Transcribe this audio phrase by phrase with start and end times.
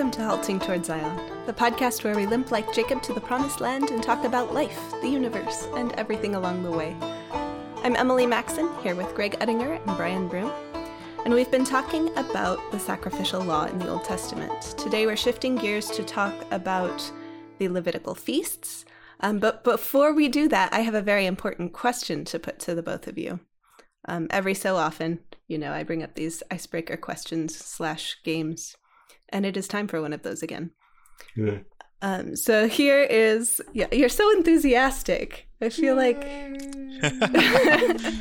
[0.00, 3.60] Welcome to Halting Toward Zion, the podcast where we limp like Jacob to the promised
[3.60, 6.96] land and talk about life, the universe, and everything along the way.
[7.84, 10.50] I'm Emily Maxon, here with Greg Uttinger and Brian Broom,
[11.26, 14.74] and we've been talking about the sacrificial law in the Old Testament.
[14.78, 17.12] Today we're shifting gears to talk about
[17.58, 18.86] the Levitical feasts.
[19.20, 22.74] Um, but before we do that, I have a very important question to put to
[22.74, 23.40] the both of you.
[24.08, 28.78] Um, every so often, you know, I bring up these icebreaker questions slash games,
[29.32, 30.70] and it is time for one of those again.
[31.36, 31.58] Yeah.
[32.02, 35.48] Um, so here is, yeah, you're so enthusiastic.
[35.60, 36.22] I feel like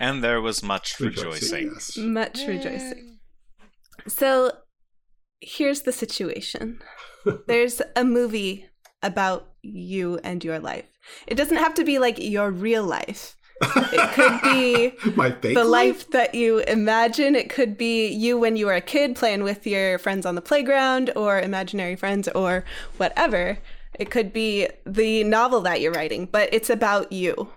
[0.00, 1.70] And there was much rejoicing.
[1.74, 1.96] yes.
[1.96, 3.18] much rejoicing.
[4.08, 4.50] So
[5.40, 6.80] here's the situation
[7.46, 8.66] there's a movie
[9.02, 10.86] about you and your life.
[11.28, 13.36] It doesn't have to be like your real life.
[13.62, 17.34] It could be My fake the life that you imagine.
[17.34, 20.42] It could be you when you were a kid playing with your friends on the
[20.42, 22.64] playground or imaginary friends or
[22.96, 23.58] whatever.
[23.98, 27.50] It could be the novel that you're writing, but it's about you.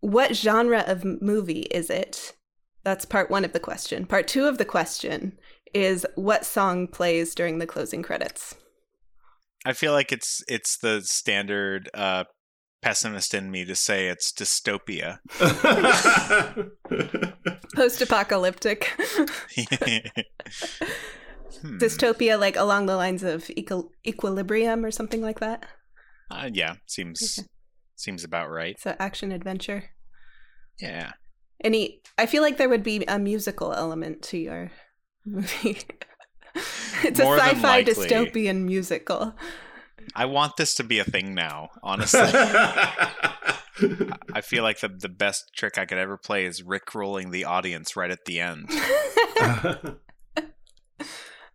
[0.00, 2.34] What genre of movie is it?
[2.82, 4.04] That's part one of the question.
[4.04, 5.38] Part two of the question
[5.72, 8.54] is what song plays during the closing credits?
[9.64, 12.24] I feel like it's it's the standard uh,
[12.84, 15.18] pessimist in me to say it's dystopia.
[17.74, 18.90] Post apocalyptic.
[21.62, 21.78] Hmm.
[21.78, 25.64] Dystopia, like along the lines of equil- equilibrium or something like that.
[26.30, 27.46] Uh, yeah, seems Okay.
[27.94, 28.78] seems about right.
[28.80, 29.84] So action adventure.
[30.80, 31.12] Yeah.
[31.62, 34.72] Any I feel like there would be a musical element to your
[35.24, 35.78] movie.
[37.04, 39.34] it's More a sci-fi dystopian musical.
[40.14, 42.20] I want this to be a thing now, honestly.
[44.32, 47.96] I feel like the the best trick I could ever play is rickrolling the audience
[47.96, 48.68] right at the end.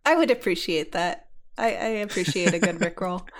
[0.04, 1.28] I would appreciate that.
[1.56, 3.26] I, I appreciate a good Rickroll.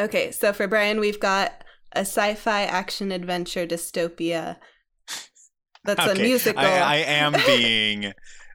[0.00, 4.58] Okay, so for Brian, we've got a sci-fi action adventure dystopia.
[5.84, 6.64] That's a musical.
[6.64, 8.12] I, I am being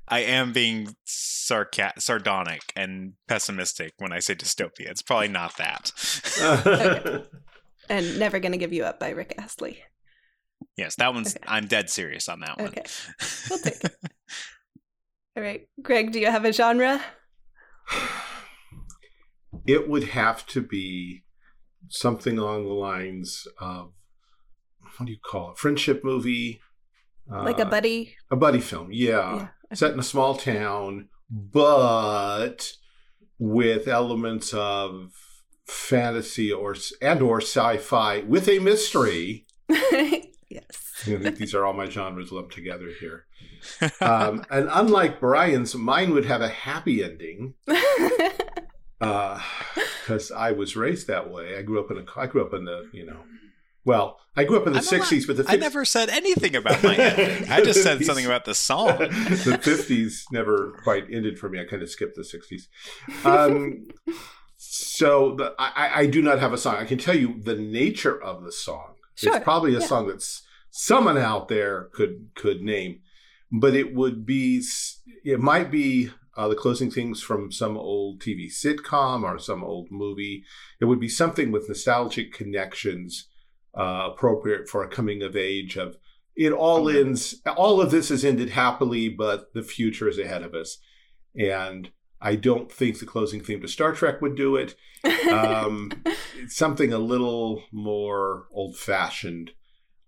[0.08, 4.90] I am being sarca- sardonic and pessimistic when I say dystopia.
[4.90, 5.92] It's probably not that.
[7.90, 9.80] and Never Gonna Give You Up by Rick Astley.
[10.78, 11.46] yes, that one's Okay.
[11.48, 12.68] I'm dead serious on that one.
[12.68, 12.84] Okay.
[13.50, 13.96] We'll take it.
[15.38, 15.68] All right.
[15.82, 17.02] Greg, do you have a genre?
[19.68, 21.24] it would have to be
[21.90, 23.92] something along the lines of
[24.98, 25.58] what do you call it?
[25.58, 26.60] Friendship movie,
[27.28, 28.16] Like a uh, buddy?
[28.32, 28.90] a buddy film.
[28.92, 29.48] Yeah, Yeah.
[29.74, 32.74] Set in a small town, but
[33.40, 35.12] with elements of
[35.68, 39.46] fantasy or and or sci-fi with a mystery.
[39.70, 40.94] yes.
[41.02, 43.26] I think these are all my genres lumped together here.
[44.02, 47.56] Um, and unlike Brian's, mine would have a happy ending
[49.00, 51.58] because I was raised that way.
[51.58, 52.06] I grew up in a.
[52.20, 53.24] I grew up in the you know,
[53.86, 55.50] well, I grew up in the I'm not- '60s, but the 50s.
[55.54, 57.52] I never said anything about my ending.
[57.52, 58.98] I just said something about the song.
[58.98, 61.60] the 50s never quite ended for me.
[61.62, 63.26] I kind of skipped the 60s.
[63.26, 63.88] Um,
[64.58, 66.76] so the, I, I- I do not have a song.
[66.76, 68.96] I can tell you the nature of the song.
[69.16, 69.86] Sure, It's probably a yeah.
[69.86, 70.26] song that
[70.72, 73.02] someone out there could could name,
[73.52, 74.64] but it would be.
[75.24, 79.90] It might be uh, the closing things from some old TV sitcom or some old
[79.92, 80.44] movie.
[80.82, 83.28] It would be something with nostalgic connections,
[83.78, 85.98] uh, appropriate for a coming of age of
[86.36, 87.00] it all Okay.
[87.00, 90.78] ends all of this has ended happily but the future is ahead of us.
[91.38, 91.92] And
[92.22, 94.76] i don't think the closing theme to star trek would do it.
[95.30, 95.92] Um,
[96.48, 99.52] something a little more old fashioned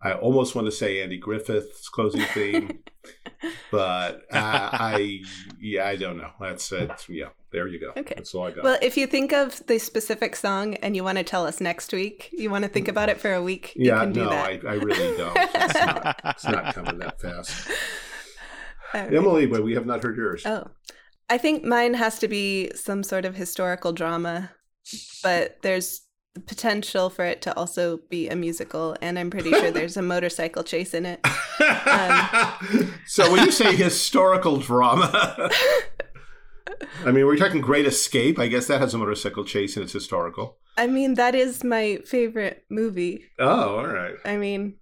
[0.01, 2.79] i almost want to say andy griffith's closing theme
[3.71, 5.19] but uh, i
[5.59, 8.15] yeah i don't know that's it yeah there you go Okay.
[8.15, 11.17] that's all i got well, if you think of the specific song and you want
[11.17, 13.85] to tell us next week, you want to think about it for a week, you
[13.87, 14.29] yeah no.
[14.29, 17.69] I, I really don't it's not, it's not coming that fast
[18.93, 19.13] right.
[19.13, 20.67] emily but we have not heard yours Oh,
[21.29, 24.51] I think mine has to be some sort of historical drama,
[25.23, 26.04] but there's the
[26.41, 30.63] potential for it to also be a musical, and I'm pretty sure there's a motorcycle
[30.63, 31.25] chase in it.
[31.87, 35.49] Um, so when you say historical drama,
[37.05, 38.37] I mean, we're talking Great Escape.
[38.37, 40.57] I guess that has a motorcycle chase and it's historical.
[40.77, 43.25] I mean, that is my favorite movie.
[43.39, 44.15] Oh, all right.
[44.25, 44.75] I mean,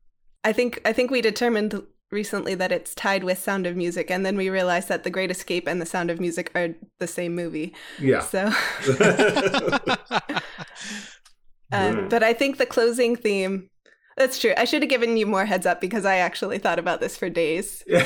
[0.44, 4.26] I think I think we determined recently that it's tied with Sound of Music, and
[4.26, 6.70] then we realized that The Great Escape and The Sound of Music are
[7.00, 7.74] the same movie.
[8.00, 8.22] Yeah.
[8.22, 8.52] So.
[11.72, 13.70] Um, but I think the closing theme
[14.18, 14.54] That's true.
[14.58, 17.30] I should have given you more heads up because I actually thought about this for
[17.30, 17.84] days.
[17.88, 18.06] and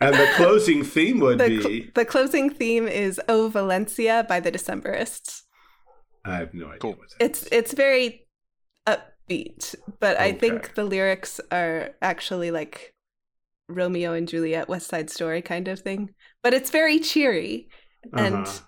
[0.00, 5.42] the closing theme would The, be the closing theme is "O Valencia" by the Decemberists.
[6.24, 6.92] I have no idea Cool.
[6.94, 8.26] what that It's it's very
[8.86, 12.94] upbeat, but I think the lyrics are actually like
[13.68, 16.14] Romeo and Juliet, West Side Story kind of thing.
[16.42, 17.68] But it's very cheery,
[18.16, 18.60] and Uh-huh.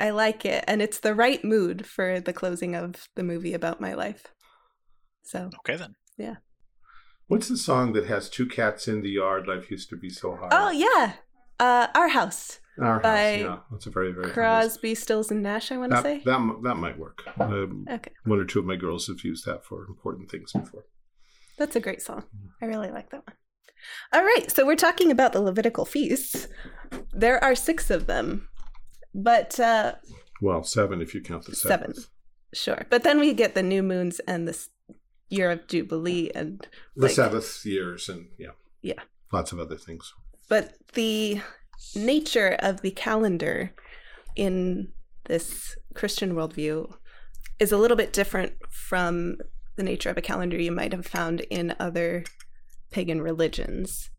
[0.00, 3.80] I like it, and it's the right mood for the closing of the movie about
[3.80, 4.26] my life.
[5.22, 5.94] So Okay then.
[6.18, 6.36] Yeah.
[7.28, 9.46] What's the song that has two cats in the yard?
[9.46, 10.52] Life used to be so hard.
[10.54, 11.14] Oh yeah,
[11.58, 13.58] uh, our house, Our house, by yeah.
[13.70, 15.72] That's a very, very famous- Crosby, Stills and Nash.
[15.72, 16.20] I want to say.
[16.24, 17.22] that, that might work.
[17.40, 20.84] Um, Okay, one or two of my girls have used that for important things before.
[21.56, 22.24] that's a great song.
[22.60, 23.36] I really like that one.
[24.12, 26.48] All right, so we're talking about the Levitical feasts.
[27.12, 28.48] There are six of them,
[29.14, 29.94] but uh,
[30.42, 31.92] Well, seven if you count the Seven.
[31.94, 32.08] seventh.
[32.52, 32.86] sure.
[32.90, 34.68] But then we get the new moons and this
[35.28, 36.66] year of jubilee, and
[36.96, 38.50] The like- Sabbath years and yeah.
[38.82, 39.00] Yeah.
[39.32, 40.12] Lots of other things.
[40.48, 41.40] but the
[41.96, 43.72] nature of the calendar
[44.36, 44.92] in
[45.24, 46.92] this Christian worldview
[47.58, 49.36] is a little bit different from
[49.76, 52.24] the nature of a calendar you might have found in other
[52.90, 54.10] pagan religions.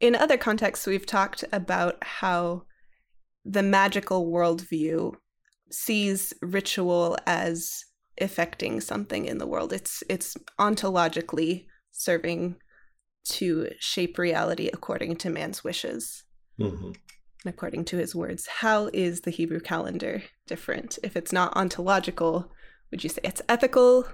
[0.00, 2.64] In other contexts, we've talked about how
[3.44, 5.14] the magical worldview
[5.70, 7.84] sees ritual as
[8.20, 9.72] affecting something in the world.
[9.72, 12.56] It's it's ontologically serving
[13.24, 16.24] to shape reality according to man's wishes
[16.56, 16.92] hmm
[17.44, 18.46] and according to his words.
[18.46, 20.98] How is the Hebrew calendar different?
[21.02, 22.52] If it's not ontological,
[22.90, 24.06] would you say it's ethical?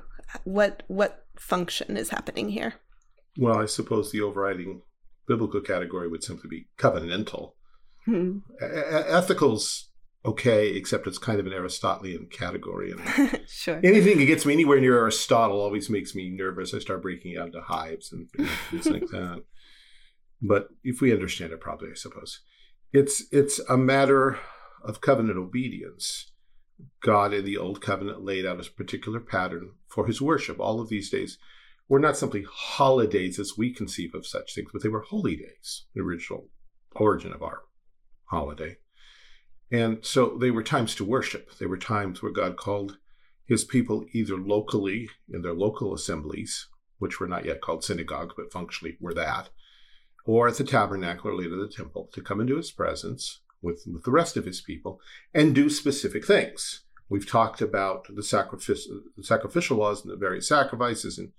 [0.44, 2.74] What what function is happening here?
[3.38, 4.82] Well, I suppose the overriding
[5.26, 7.52] biblical category would simply be covenantal.
[8.06, 8.38] Hmm.
[8.60, 9.90] Ethical's
[10.24, 12.92] okay, except it's kind of an Aristotelian category.
[12.92, 13.80] And sure.
[13.82, 16.74] anything that gets me anywhere near Aristotle always makes me nervous.
[16.74, 18.28] I start breaking out into hives and
[18.70, 19.44] things like that.
[20.42, 22.40] But if we understand it properly, I suppose
[22.92, 24.38] it's it's a matter
[24.84, 26.32] of covenant obedience.
[27.02, 30.60] God in the old covenant laid out a particular pattern for his worship.
[30.60, 31.38] All of these days
[31.88, 35.86] were not simply holidays as we conceive of such things, but they were holy days,
[35.94, 36.48] the original
[36.94, 37.62] origin of our
[38.26, 38.76] holiday.
[39.70, 41.56] And so they were times to worship.
[41.58, 42.98] They were times where God called
[43.46, 46.68] his people either locally in their local assemblies,
[46.98, 49.50] which were not yet called synagogues, but functionally were that,
[50.24, 54.04] or at the tabernacle or later the temple, to come into his presence with, with
[54.04, 55.00] the rest of his people
[55.34, 56.82] and do specific things.
[57.08, 61.30] We've talked about the, sacrifice, the sacrificial laws and the various sacrifices and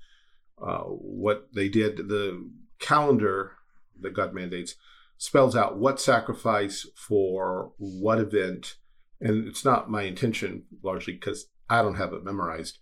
[0.61, 1.97] uh, what they did.
[2.07, 2.49] The
[2.79, 3.53] calendar
[3.99, 4.75] that God mandates
[5.17, 8.75] spells out what sacrifice for what event.
[9.19, 12.77] And it's not my intention, largely because I don't have it memorized,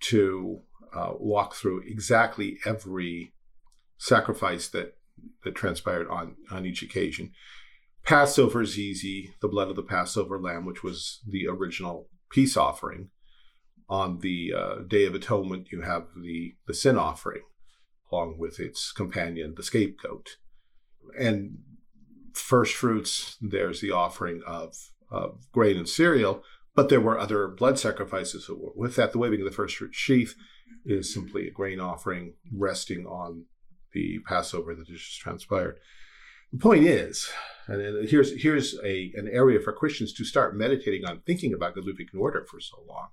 [0.00, 0.62] to
[0.94, 3.34] uh, walk through exactly every
[3.98, 4.94] sacrifice that
[5.44, 7.32] that transpired on on each occasion.
[8.04, 9.34] Passover is easy.
[9.40, 13.10] The blood of the Passover lamb, which was the original peace offering.
[13.90, 17.42] On the uh, Day of Atonement, you have the the sin offering,
[18.12, 20.36] along with its companion, the scapegoat,
[21.18, 21.58] and
[22.34, 23.36] first fruits.
[23.40, 24.74] There's the offering of,
[25.10, 26.42] of grain and cereal,
[26.74, 29.12] but there were other blood sacrifices with that.
[29.12, 30.34] The waving of the first fruit sheath
[30.84, 33.46] is simply a grain offering resting on
[33.92, 35.78] the Passover that just transpired.
[36.52, 37.28] The point is,
[37.66, 41.86] and here's here's a an area for Christians to start meditating on, thinking about, because
[41.86, 43.08] we've ignored it for so long.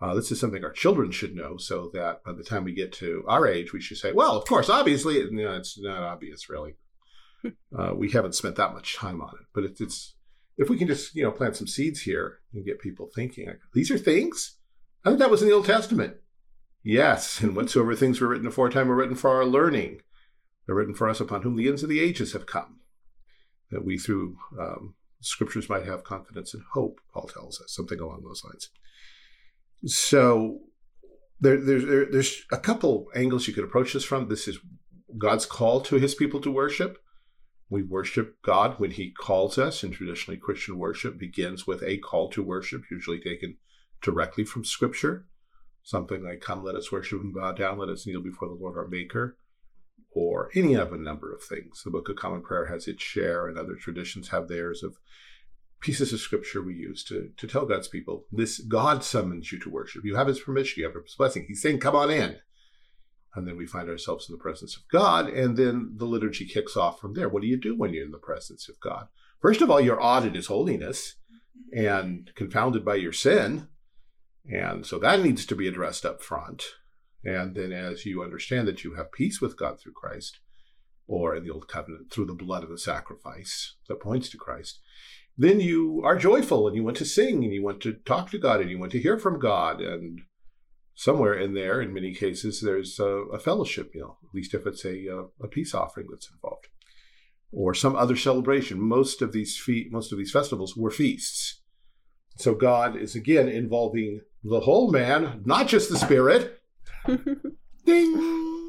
[0.00, 2.92] Uh, this is something our children should know, so that by the time we get
[2.92, 6.76] to our age, we should say, "Well, of course, obviously, no, it's not obvious, really.
[7.76, 10.14] Uh, we haven't spent that much time on it, but it's, it's
[10.56, 13.60] if we can just you know plant some seeds here and get people thinking, like,
[13.74, 14.56] these are things.
[15.04, 16.16] I think that was in the Old Testament.
[16.82, 20.00] Yes, and whatsoever things were written aforetime were written for our learning.
[20.66, 22.80] They're written for us upon whom the ends of the ages have come,
[23.70, 27.00] that we through um, scriptures might have confidence and hope.
[27.12, 28.70] Paul tells us something along those lines.
[29.84, 30.60] So
[31.40, 34.28] there, there's there, there's a couple angles you could approach this from.
[34.28, 34.58] This is
[35.18, 36.98] God's call to His people to worship.
[37.68, 42.30] We worship God when He calls us, and traditionally Christian worship begins with a call
[42.30, 43.56] to worship, usually taken
[44.00, 45.26] directly from Scripture.
[45.82, 48.76] Something like, Come, let us worship and bow down, let us kneel before the Lord
[48.76, 49.36] our Maker,
[50.12, 51.82] or any of a number of things.
[51.84, 54.96] The Book of Common Prayer has its share, and other traditions have theirs of
[55.80, 59.70] pieces of Scripture we use to, to tell God's people, This God summons you to
[59.70, 60.04] worship.
[60.04, 61.46] You have His permission, you have His blessing.
[61.48, 62.36] He's saying, Come on in.
[63.36, 66.76] And then we find ourselves in the presence of God, and then the liturgy kicks
[66.76, 67.28] off from there.
[67.28, 69.08] What do you do when you're in the presence of God?
[69.40, 71.16] First of all, you're awed at His holiness
[71.72, 73.68] and confounded by your sin.
[74.50, 76.64] And so that needs to be addressed up front.
[77.24, 80.40] And then as you understand that you have peace with God through Christ,
[81.06, 84.80] or in the Old Covenant, through the blood of the sacrifice that points to Christ,
[85.36, 88.38] then you are joyful and you want to sing and you want to talk to
[88.38, 89.80] God and you want to hear from God.
[89.80, 90.20] And
[90.96, 94.84] somewhere in there, in many cases, there's a, a fellowship meal, at least if it's
[94.84, 96.66] a, uh, a peace offering that's involved
[97.52, 98.80] or some other celebration.
[98.80, 101.60] Most of these fe- most of these festivals were feasts.
[102.36, 106.60] So God is again involving the whole man, not just the spirit.
[107.06, 108.66] Ding.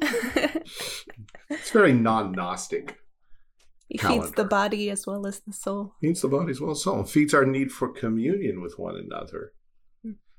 [1.50, 2.96] it's very non-Gnostic.
[3.88, 4.24] He Calendar.
[4.24, 5.94] feeds the body as well as the soul.
[6.00, 7.04] Feeds the body as well as the soul.
[7.04, 9.52] Feeds our need for communion with one another.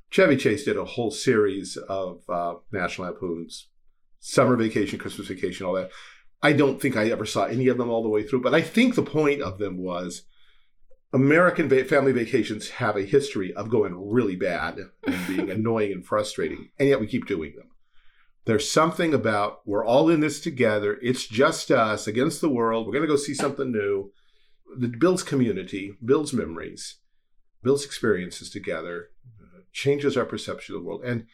[0.10, 3.68] Chevy Chase did a whole series of uh, National Lampoons,
[4.20, 5.92] summer vacation, Christmas vacation, all that.
[6.42, 8.62] I don't think I ever saw any of them all the way through, but I
[8.62, 10.24] think the point of them was
[11.12, 16.70] American family vacations have a history of going really bad and being annoying and frustrating,
[16.80, 17.70] and yet we keep doing them.
[18.46, 20.98] There's something about we're all in this together.
[21.01, 22.88] It's just us against the world.
[22.88, 24.12] We're going to go see something new.
[24.78, 26.98] That builds community, builds memories,
[27.63, 29.10] builds experiences together,
[29.72, 31.04] changes our perception of the world.
[31.04, 31.28] And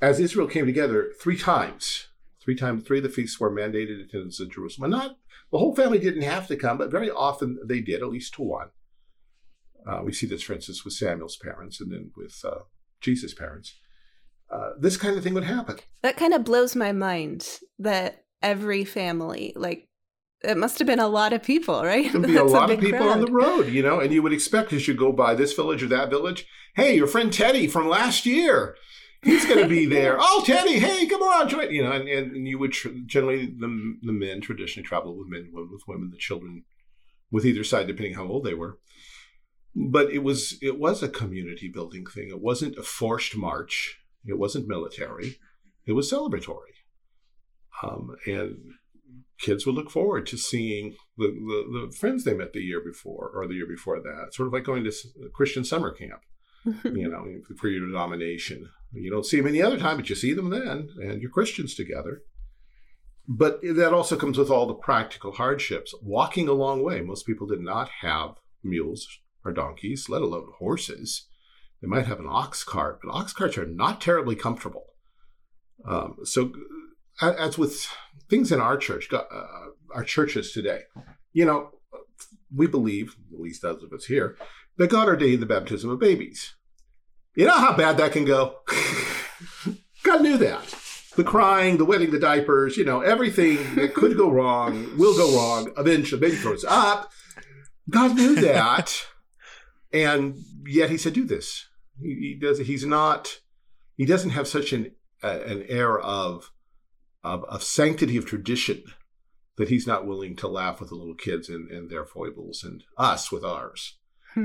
[0.00, 2.08] as Israel came together three times,
[2.40, 4.92] three times, three of the feasts were mandated attendance in Jerusalem.
[4.92, 5.16] And not
[5.50, 8.42] the whole family didn't have to come, but very often they did, at least to
[8.42, 8.68] one.
[9.86, 12.60] Uh, we see this, for instance, with Samuel's parents and then with uh,
[13.00, 13.74] Jesus' parents.
[14.50, 15.78] Uh, this kind of thing would happen.
[16.02, 19.87] That kind of blows my mind that every family, like,
[20.42, 22.10] it must have been a lot of people, right?
[22.12, 24.32] There'd be a lot of big people on the road, you know, and you would
[24.32, 27.88] expect as you go by this village or that village, hey, your friend Teddy from
[27.88, 28.76] last year,
[29.22, 30.16] he's going to be there.
[30.20, 31.72] oh, Teddy, hey, come on, join.
[31.72, 35.50] You know, and, and you would tr- generally the the men traditionally travel with men,
[35.52, 36.64] women with women, the children
[37.30, 38.78] with either side, depending how old they were.
[39.74, 42.28] But it was it was a community building thing.
[42.30, 43.98] It wasn't a forced march.
[44.24, 45.38] It wasn't military.
[45.86, 46.74] It was celebratory.
[47.82, 48.56] Um, and
[49.38, 53.30] kids would look forward to seeing the, the, the friends they met the year before
[53.34, 54.34] or the year before that.
[54.34, 54.92] Sort of like going to
[55.32, 56.20] Christian summer camp,
[56.84, 57.24] you know,
[57.56, 58.68] for your denomination.
[58.92, 61.74] You don't see them any other time, but you see them then, and you're Christians
[61.74, 62.22] together.
[63.28, 65.94] But that also comes with all the practical hardships.
[66.02, 67.02] Walking a long way.
[67.02, 69.06] Most people did not have mules
[69.44, 71.26] or donkeys, let alone horses.
[71.82, 74.86] They might have an ox cart, but ox carts are not terribly comfortable.
[75.86, 76.52] Um, so,
[77.20, 77.86] as with
[78.28, 79.22] things in our church, uh,
[79.94, 80.82] our churches today,
[81.32, 81.70] you know,
[82.54, 84.36] we believe, at least those of us here,
[84.76, 86.54] that God ordained the baptism of babies.
[87.34, 88.60] You know how bad that can go?
[90.02, 90.74] God knew that.
[91.16, 95.36] The crying, the wetting, the diapers, you know, everything that could go wrong will go
[95.36, 95.72] wrong.
[95.76, 97.10] Eventually, baby throws up.
[97.90, 99.04] God knew that.
[99.92, 101.66] and yet he said, do this.
[102.00, 102.58] He, he does.
[102.58, 103.40] He's not,
[103.96, 106.52] he doesn't have such an, uh, an air of,
[107.24, 108.82] of, of sanctity of tradition
[109.56, 112.84] that he's not willing to laugh with the little kids and, and their foibles and
[112.96, 113.98] us with ours.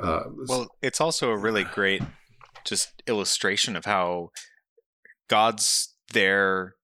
[0.00, 2.00] Uh, Well, it's also a really great
[2.64, 4.30] just illustration of how
[5.28, 6.76] God's there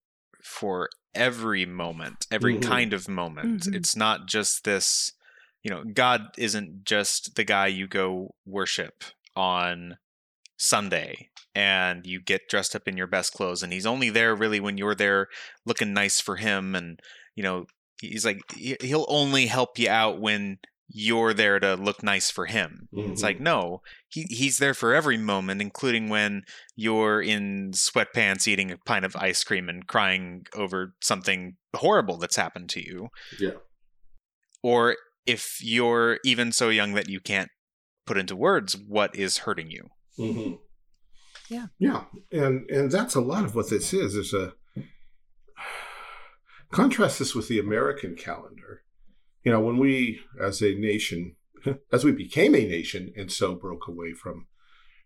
[0.45, 2.63] for every moment, every Mhm.
[2.63, 3.63] kind of moment.
[3.63, 3.75] Mhm.
[3.75, 5.13] It's not just this,
[5.63, 9.05] you know, God isn't just the guy you go worship
[9.35, 9.97] on
[10.59, 14.61] Sunday and you get dressed up in your best clothes and he's only there really
[14.61, 15.29] when you're there
[15.65, 17.01] looking nice for him and
[17.35, 17.65] you know
[18.01, 20.59] he's like he- he'll only help you out when
[20.91, 23.23] you're there to look nice for him it's Mhm.
[23.23, 26.43] like no he he's there for every moment including when
[26.77, 32.37] you're in sweatpants eating a pint of ice cream and crying over something horrible that's
[32.37, 33.51] happened to you yeah.
[34.63, 34.97] or
[35.27, 37.51] if you're even so young that you can't
[38.07, 39.89] put into words what is hurting you
[40.19, 40.53] hmm
[41.49, 41.67] Yeah.
[41.79, 44.15] Yeah, and and that's a lot of what this is.
[44.15, 44.55] There's a
[46.71, 48.83] contrast this with the American calendar.
[49.45, 51.37] You know, when we, as a nation,
[51.93, 54.47] as we became a nation, and so broke away from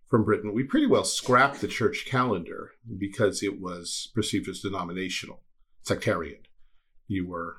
[0.08, 5.42] from Britain, we pretty well scrapped the church calendar because it was perceived as denominational,
[5.82, 6.40] sectarian.
[7.06, 7.58] You were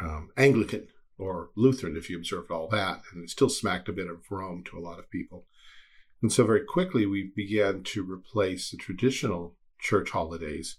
[0.00, 4.08] um, Anglican or Lutheran if you observed all that, and it still smacked a bit
[4.08, 5.46] of Rome to a lot of people.
[6.22, 10.78] And so very quickly we began to replace the traditional church holidays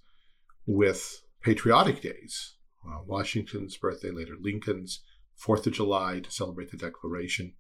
[0.66, 2.56] with patriotic days.
[2.88, 5.02] Uh, Washington's birthday, later Lincoln's,
[5.36, 7.54] Fourth of July to celebrate the Declaration.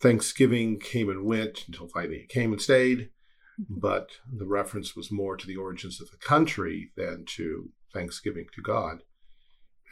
[0.00, 3.10] Thanksgiving came and went until finally it came and stayed,
[3.58, 8.62] but the reference was more to the origins of the country than to Thanksgiving to
[8.62, 8.98] God.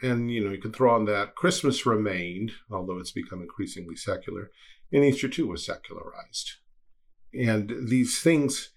[0.01, 4.51] And you know, you could throw on that Christmas remained, although it's become increasingly secular,
[4.93, 6.51] and Easter too was secularized
[7.33, 8.71] and these things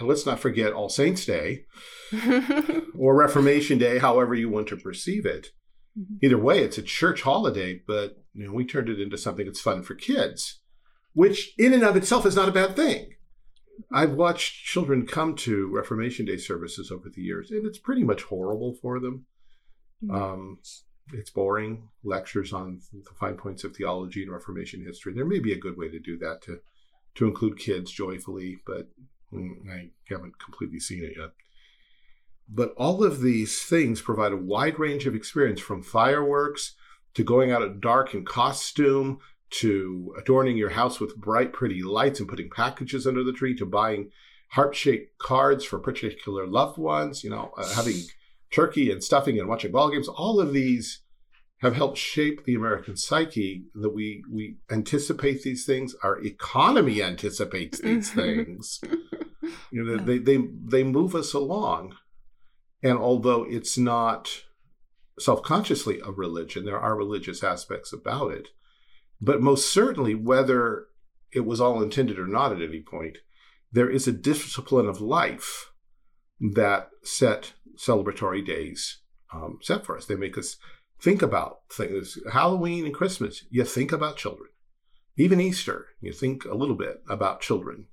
[0.00, 1.64] let's not forget All Saints Day
[2.98, 5.48] or Reformation Day, however you want to perceive it.
[5.98, 6.24] Mm-hmm.
[6.24, 9.60] Either way, it's a church holiday, but you know, we turned it into something that's
[9.60, 10.60] fun for kids,
[11.12, 13.10] which in and of itself is not a bad thing.
[13.92, 18.22] I've watched children come to Reformation Day services over the years, and it's pretty much
[18.22, 19.26] horrible for them.
[20.04, 20.14] Mm-hmm.
[20.14, 20.58] Um,
[21.12, 25.12] it's boring lectures on the fine points of theology and Reformation history.
[25.12, 26.60] There may be a good way to do that to
[27.16, 28.88] to include kids joyfully, but
[29.32, 31.30] mm, I haven't completely seen it yet.
[32.48, 36.74] But all of these things provide a wide range of experience from fireworks
[37.14, 42.18] to going out at dark in costume to adorning your house with bright, pretty lights
[42.18, 44.10] and putting packages under the tree to buying
[44.48, 47.96] heart shaped cards for particular loved ones, you know, uh, having
[48.50, 50.08] turkey and stuffing and watching ball games.
[50.08, 51.00] All of these
[51.64, 55.94] have helped shape the American psyche that we we anticipate these things.
[56.02, 58.80] Our economy anticipates these things.
[59.70, 61.96] You know, they, they they move us along.
[62.82, 64.44] And although it's not
[65.18, 68.48] self-consciously a religion, there are religious aspects about it.
[69.20, 70.86] But most certainly, whether
[71.30, 73.18] it was all intended or not at any point,
[73.70, 75.70] there is a discipline of life
[76.40, 80.06] that set celebratory days um, set for us.
[80.06, 80.56] They make us
[81.00, 82.18] think about things.
[82.32, 84.50] Halloween and Christmas, you think about children.
[85.16, 87.86] Even Easter, you think a little bit about children.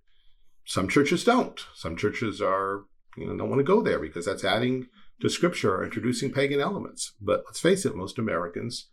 [0.65, 1.59] Some churches don't.
[1.75, 4.87] Some churches are, you know, don't want to go there because that's adding
[5.19, 7.13] to scripture or introducing pagan elements.
[7.21, 8.87] But let's face it, most Americans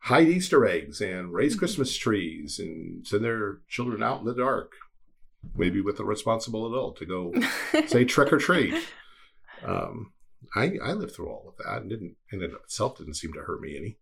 [0.00, 1.58] hide Easter eggs and raise mm-hmm.
[1.58, 4.72] Christmas trees and send their children out in the dark,
[5.56, 7.32] maybe with a responsible adult to go
[7.86, 8.74] say trick or treat.
[9.64, 10.12] Um,
[10.54, 13.40] I, I lived through all of that and didn't and of itself didn't seem to
[13.40, 13.98] hurt me any.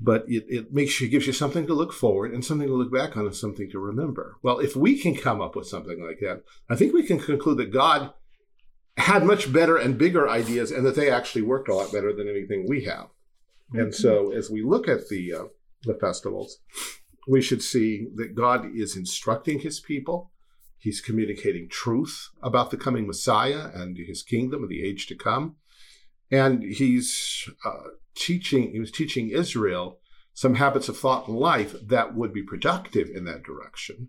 [0.00, 2.92] But it, it makes you gives you something to look forward and something to look
[2.92, 4.36] back on and something to remember.
[4.42, 7.58] Well, if we can come up with something like that, I think we can conclude
[7.58, 8.12] that God
[8.96, 12.28] had much better and bigger ideas and that they actually worked a lot better than
[12.28, 13.06] anything we have.
[13.72, 13.80] Mm-hmm.
[13.80, 15.44] And so as we look at the uh,
[15.82, 16.58] the festivals,
[17.28, 20.30] we should see that God is instructing his people
[20.78, 25.56] He's communicating truth about the coming Messiah and his kingdom and the age to come.
[26.30, 29.98] And he's uh, teaching, he was teaching Israel
[30.34, 34.08] some habits of thought and life that would be productive in that direction.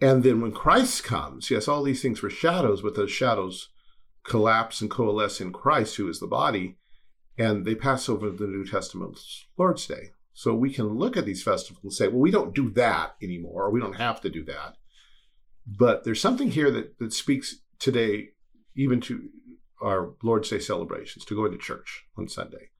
[0.00, 3.68] And then when Christ comes, yes, all these things were shadows, but those shadows
[4.24, 6.76] collapse and coalesce in Christ, who is the body,
[7.36, 10.10] and they pass over the New Testament's Lord's Day.
[10.34, 13.64] So we can look at these festivals and say, well, we don't do that anymore,
[13.64, 14.74] or we don't have to do that.
[15.68, 18.30] But there's something here that, that speaks today,
[18.74, 19.28] even to
[19.82, 22.70] our Lord's Day celebrations, to going to church on Sunday.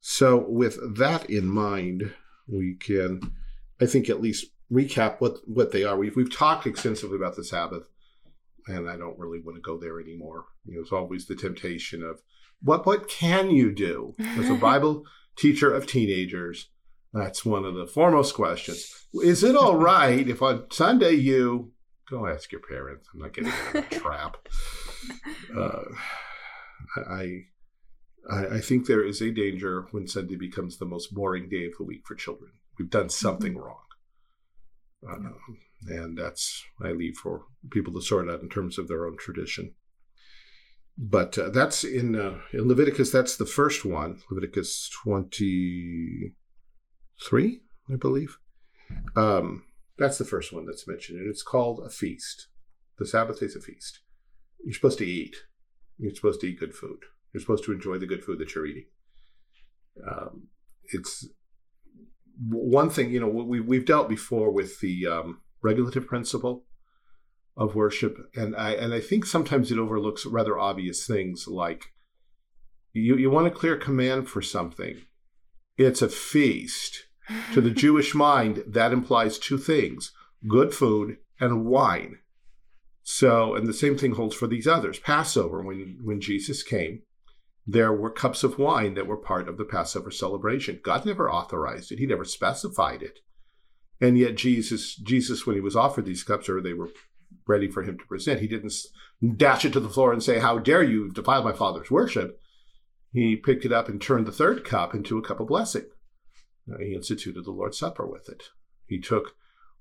[0.00, 2.12] So, with that in mind,
[2.48, 3.32] we can,
[3.80, 5.96] I think, at least recap what, what they are.
[5.96, 7.88] We've, we've talked extensively about the Sabbath,
[8.66, 10.46] and I don't really want to go there anymore.
[10.64, 12.20] You know, it's always the temptation of
[12.60, 15.04] what what can you do as a Bible
[15.36, 16.68] teacher of teenagers?
[17.12, 19.06] That's one of the foremost questions.
[19.14, 21.72] Is it all right if on Sunday you
[22.10, 23.08] go ask your parents.
[23.12, 24.36] I'm not getting in a trap.
[25.56, 25.84] Uh,
[27.08, 27.44] I,
[28.30, 31.72] I, I think there is a danger when Sunday becomes the most boring day of
[31.78, 32.50] the week for children.
[32.78, 33.62] We've done something mm-hmm.
[33.62, 33.84] wrong,
[35.08, 35.34] um,
[35.86, 39.74] and that's I leave for people to sort out in terms of their own tradition.
[40.96, 43.10] But uh, that's in uh, in Leviticus.
[43.10, 46.34] That's the first one, Leviticus twenty
[47.26, 48.38] three, I believe.
[49.16, 49.64] Um,
[49.98, 52.48] that's the first one that's mentioned, and it's called a feast.
[52.98, 54.00] The Sabbath is a feast.
[54.64, 55.36] You're supposed to eat.
[55.98, 57.00] You're supposed to eat good food.
[57.32, 58.86] You're supposed to enjoy the good food that you're eating.
[60.08, 60.48] Um,
[60.92, 61.28] it's
[62.40, 66.64] one thing, you know, we, we've dealt before with the um, regulative principle
[67.56, 71.86] of worship, and I and I think sometimes it overlooks rather obvious things like
[72.92, 75.02] you you want a clear command for something.
[75.76, 77.07] It's a feast
[77.52, 80.12] to the Jewish mind, that implies two things
[80.46, 82.18] good food and wine.
[83.02, 84.98] So, and the same thing holds for these others.
[84.98, 87.02] Passover, when, when Jesus came,
[87.66, 90.80] there were cups of wine that were part of the Passover celebration.
[90.82, 93.20] God never authorized it, He never specified it.
[94.00, 96.90] And yet, Jesus, Jesus, when he was offered these cups, or they were
[97.46, 98.74] ready for him to present, he didn't
[99.36, 102.40] dash it to the floor and say, How dare you defile my father's worship?
[103.12, 105.86] He picked it up and turned the third cup into a cup of blessing.
[106.72, 108.44] Uh, he instituted the Lord's Supper with it.
[108.86, 109.34] He took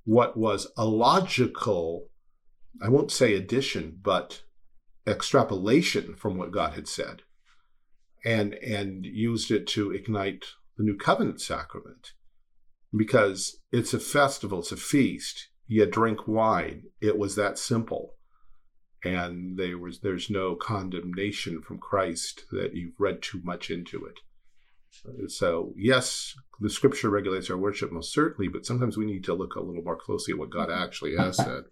[0.06, 2.08] what was a logical,
[2.82, 4.44] I won't say addition, but
[5.06, 7.24] extrapolation from what God had said,
[8.26, 10.46] and and used it to ignite
[10.78, 12.14] the new covenant sacrament.
[12.96, 15.50] Because it's a festival, it's a feast.
[15.68, 16.84] You drink wine.
[17.02, 18.14] It was that simple.
[19.04, 24.20] and there was there's no condemnation from Christ that you've read too much into it.
[25.28, 29.56] So yes, the scripture regulates our worship most certainly, but sometimes we need to look
[29.56, 31.64] a little more closely at what God actually has said.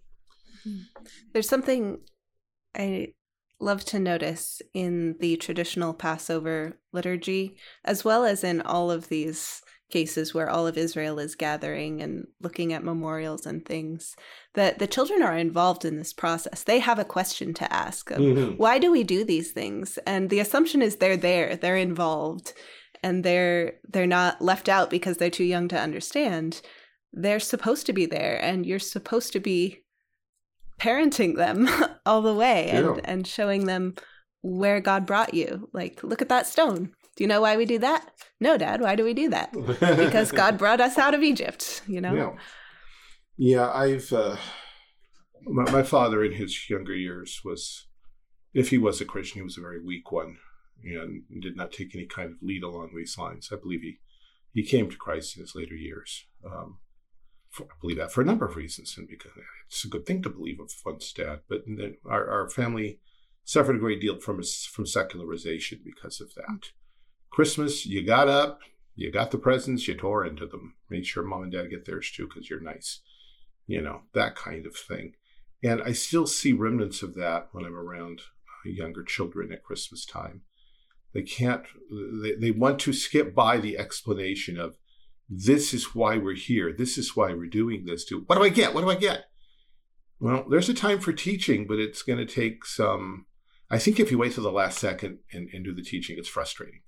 [1.32, 2.00] There's something
[2.74, 3.14] I
[3.60, 9.62] love to notice in the traditional Passover liturgy, as well as in all of these
[9.88, 14.16] cases where all of Israel is gathering and looking at memorials and things,
[14.54, 16.64] that the children are involved in this process.
[16.64, 18.58] They have a question to ask of Mhm.
[18.58, 19.96] why do we do these things?
[19.98, 22.52] And the assumption is they're there, they're involved,
[23.06, 26.60] and they're they're not left out because they're too young to understand.
[27.12, 29.84] They're supposed to be there, and you're supposed to be
[30.80, 31.68] parenting them
[32.06, 33.02] all the way and, Yeah.
[33.04, 33.94] and showing them
[34.42, 35.68] where God brought you.
[35.72, 36.92] Like, look at that stone.
[37.16, 38.10] Do you know why we do that?
[38.40, 38.80] No, Dad.
[38.80, 39.52] Why do we do that?
[39.96, 41.82] Because God brought us out of Egypt.
[41.86, 42.14] You know.
[42.14, 42.32] Yeah,
[43.38, 43.70] yeah.
[43.72, 44.36] I've uh,
[45.44, 47.86] my, my father in his younger years was,
[48.52, 50.36] if he was a Christian, he was a very weak one,
[50.84, 53.50] and did not take any kind of lead along these lines.
[53.52, 53.98] I believe he
[54.52, 56.24] he came to Christ in his later years.
[56.44, 56.78] Um,
[57.50, 59.32] for, I believe that for a number of reasons, and because
[59.66, 61.40] it's a good thing to believe of one's dad.
[61.48, 61.64] But
[62.08, 63.00] our our family
[63.44, 66.70] suffered a great deal from from secularization because of that.
[67.30, 68.60] Christmas, you got up,
[68.94, 70.74] you got the presents, you tore into them.
[70.88, 73.00] Made sure mom and dad get theirs too because you're nice.
[73.66, 75.14] You know, that kind of thing.
[75.62, 80.04] And I still see remnants of that when I'm around uh, younger children at Christmas
[80.04, 80.42] time.
[81.14, 81.62] They can't,
[82.22, 84.76] they, they want to skip by the explanation of
[85.28, 86.72] this is why we're here.
[86.76, 88.04] This is why we're doing this.
[88.06, 88.74] To what do I get?
[88.74, 89.24] What do I get?
[90.20, 93.26] Well, there's a time for teaching, but it's going to take some.
[93.70, 96.28] I think if you wait till the last second and, and do the teaching, it's
[96.28, 96.80] frustrating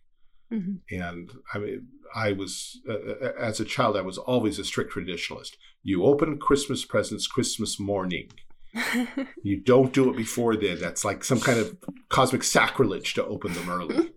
[0.53, 0.81] Mhm.
[0.91, 2.95] and I mean, I was uh,
[3.39, 5.57] as a child, I was always a strict traditionalist.
[5.83, 8.31] You open Christmas presents Christmas morning.
[9.43, 10.79] You don't do it before then.
[10.81, 11.77] That's like some kind of
[12.09, 14.11] cosmic sacrilege to open them early.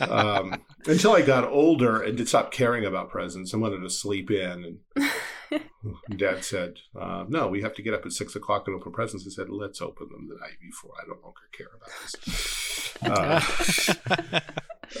[0.00, 4.30] um, until I got older and did stop caring about presents and wanted to sleep
[4.30, 4.78] in.
[4.96, 5.10] And
[6.16, 9.26] Dad said, uh, "No, we have to get up at six o'clock and open presents."
[9.26, 10.92] I said, "Let's open them the night before.
[11.00, 12.62] I no longer care about this."
[13.02, 13.42] Uh,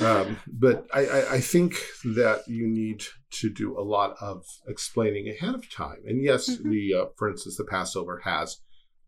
[0.00, 5.28] um, but I, I, I think that you need to do a lot of explaining
[5.28, 5.98] ahead of time.
[6.04, 6.70] And yes, Mhm.
[6.70, 8.58] the uh, for instance, the Passover has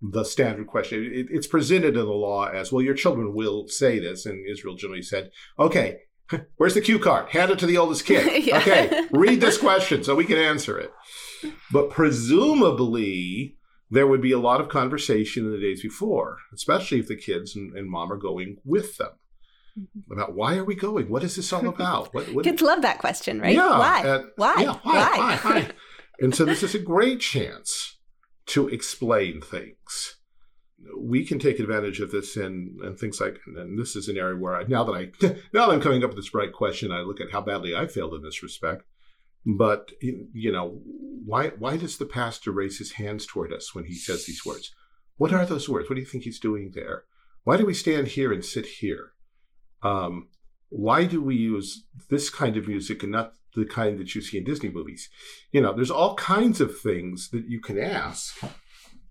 [0.00, 1.04] the standard question.
[1.04, 2.82] It, it's presented in the law as well.
[2.82, 5.98] Your children will say this, and Israel generally said, "Okay,
[6.56, 7.28] where's the cue card?
[7.30, 8.44] Hand it to the oldest kid.
[8.44, 8.58] Yeah.
[8.58, 10.90] Okay, read this question so we can answer it."
[11.72, 13.56] But presumably,
[13.90, 17.56] there would be a lot of conversation in the days before, especially if the kids
[17.56, 19.12] and, and mom are going with them
[19.78, 20.12] mm-hmm.
[20.12, 21.08] about why are we going?
[21.08, 22.12] What is this all about?
[22.14, 23.54] What, what Kids love that question, right?
[23.54, 24.24] Yeah, why?
[24.36, 24.62] why?
[24.62, 25.16] yeah, why?
[25.16, 25.38] Why?
[25.42, 25.68] Why?
[26.20, 27.98] and so this is a great chance
[28.46, 30.16] to explain things.
[30.96, 34.36] We can take advantage of this in and things like, and this is an area
[34.36, 35.10] where I, now that I
[35.52, 37.86] now that I'm coming up with this bright question, I look at how badly I
[37.86, 38.84] failed in this respect.
[39.56, 40.80] But you know,
[41.24, 44.74] why why does the pastor raise his hands toward us when he says these words?
[45.16, 45.88] What are those words?
[45.88, 47.04] What do you think he's doing there?
[47.44, 49.12] Why do we stand here and sit here?
[49.82, 50.28] Um,
[50.68, 54.36] why do we use this kind of music and not the kind that you see
[54.36, 55.08] in Disney movies?
[55.50, 58.38] You know, there's all kinds of things that you can ask,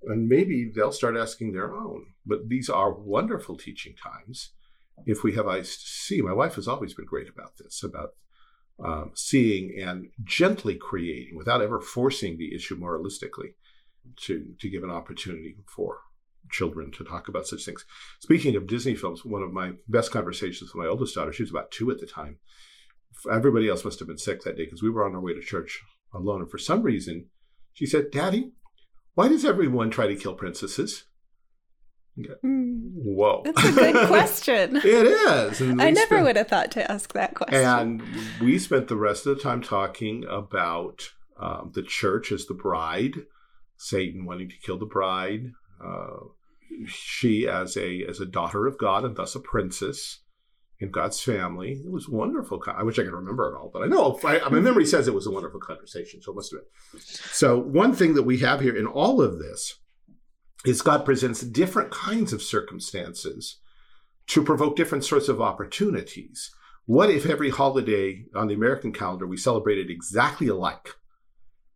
[0.04, 2.06] and maybe they'll start asking their own.
[2.28, 4.52] But these are wonderful teaching times
[5.08, 6.22] if we have eyes to see.
[6.22, 8.12] My wife has always been great about this, about
[8.84, 13.54] um, seeing and gently creating without ever forcing the issue moralistically
[14.18, 16.00] to, to give an opportunity for
[16.50, 17.86] children to talk about such things.
[18.20, 21.50] Speaking of Disney films, one of my best conversations with my oldest daughter, she was
[21.50, 22.38] about two at the time.
[23.32, 25.42] Everybody else must have been sick that day because we were on our way to
[25.42, 25.82] church
[26.14, 26.42] alone.
[26.42, 27.26] And for some reason,
[27.74, 28.52] she said, Daddy,
[29.16, 31.06] why does everyone try to kill princesses?
[32.18, 33.44] Mm, Whoa.
[33.46, 34.78] That's a good question.
[34.78, 35.62] it is.
[35.62, 37.56] I never spent- would have thought to ask that question.
[37.64, 38.02] And
[38.42, 43.14] we spent the rest of the time talking about um, the church as the bride,
[43.78, 45.52] Satan wanting to kill the bride,
[45.84, 46.18] uh,
[46.88, 50.20] she as a as a daughter of God and thus a princess
[50.80, 51.72] in God's family.
[51.84, 52.62] It was wonderful.
[52.68, 55.14] I wish I could remember it all, but I know I, my memory says it
[55.14, 57.02] was a wonderful conversation, so it must have been.
[57.02, 59.80] So one thing that we have here in all of this
[60.66, 63.58] is God presents different kinds of circumstances
[64.28, 66.52] to provoke different sorts of opportunities.
[66.86, 70.90] What if every holiday on the American calendar we celebrated exactly alike?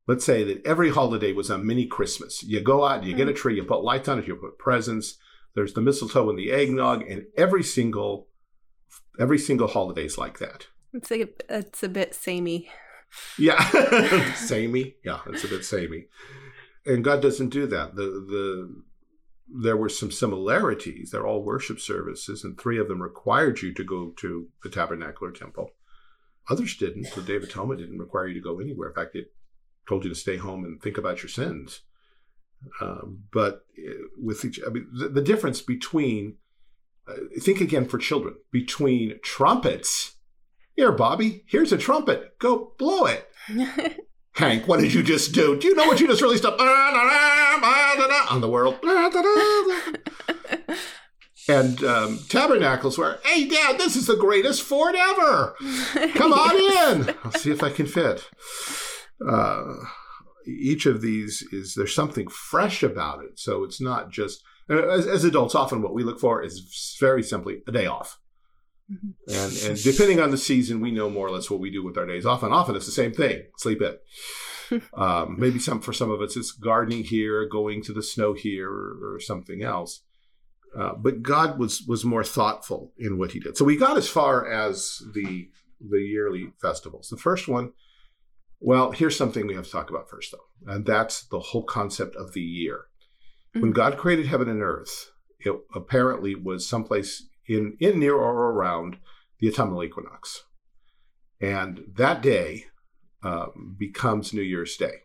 [0.07, 2.43] Let's say that every holiday was a mini Christmas.
[2.43, 3.37] You go out, you get a mm-hmm.
[3.37, 5.17] tree, you put lights on it, you put presents.
[5.55, 8.27] There's the mistletoe and the eggnog, and every single
[9.19, 10.67] every single holiday is like that.
[10.93, 12.69] it's a it's a bit samey.
[13.37, 14.95] Yeah, samey.
[15.03, 16.05] Yeah, it's a bit samey.
[16.85, 17.95] And God doesn't do that.
[17.95, 18.83] The the
[19.53, 21.11] there were some similarities.
[21.11, 25.27] They're all worship services, and three of them required you to go to the tabernacle
[25.27, 25.71] or temple.
[26.49, 27.13] Others didn't.
[27.13, 28.89] The Day of Atonement didn't require you to go anywhere.
[28.89, 29.33] In fact, it
[29.87, 31.81] told you to stay home and think about your sins.
[32.79, 36.37] Um, but uh, with each, I mean, the, the difference between,
[37.07, 40.15] uh, think again for children, between trumpets.
[40.75, 42.39] Here, Bobby, here's a trumpet.
[42.39, 43.29] Go blow it.
[44.33, 45.59] Hank, what did you just do?
[45.59, 48.79] Do you know what you just released up on the world?
[51.49, 55.55] And um, tabernacles were, hey, Dad, this is the greatest fort ever.
[56.13, 56.55] Come on
[57.09, 57.15] in.
[57.23, 58.23] I'll see if I can fit.
[59.27, 59.73] Uh,
[60.47, 63.39] each of these is there's something fresh about it.
[63.39, 65.55] So it's not just as, as adults.
[65.55, 68.17] Often what we look for is very simply a day off.
[69.27, 71.97] And and depending on the season, we know more or less what we do with
[71.97, 72.43] our days off.
[72.43, 73.97] And often it's the same thing: sleep in.
[74.95, 78.69] Um, maybe some for some of us it's gardening here, going to the snow here,
[78.69, 80.01] or, or something else.
[80.73, 83.57] Uh, but God was was more thoughtful in what He did.
[83.57, 85.49] So we got as far as the
[85.81, 87.09] the yearly festivals.
[87.09, 87.73] The first one,
[88.61, 92.15] well, here's something we have to talk about first, though, and that's the whole concept
[92.15, 92.85] of the year.
[93.49, 93.61] Mm-hmm.
[93.61, 98.97] When God created heaven and earth, it apparently was someplace in in near or around
[99.39, 100.43] the autumnal equinox,
[101.39, 102.65] and that day
[103.23, 105.03] um, becomes New Year's Day.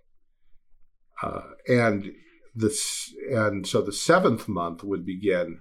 [1.22, 2.12] Uh, and
[2.54, 5.60] this and so the seventh month would begin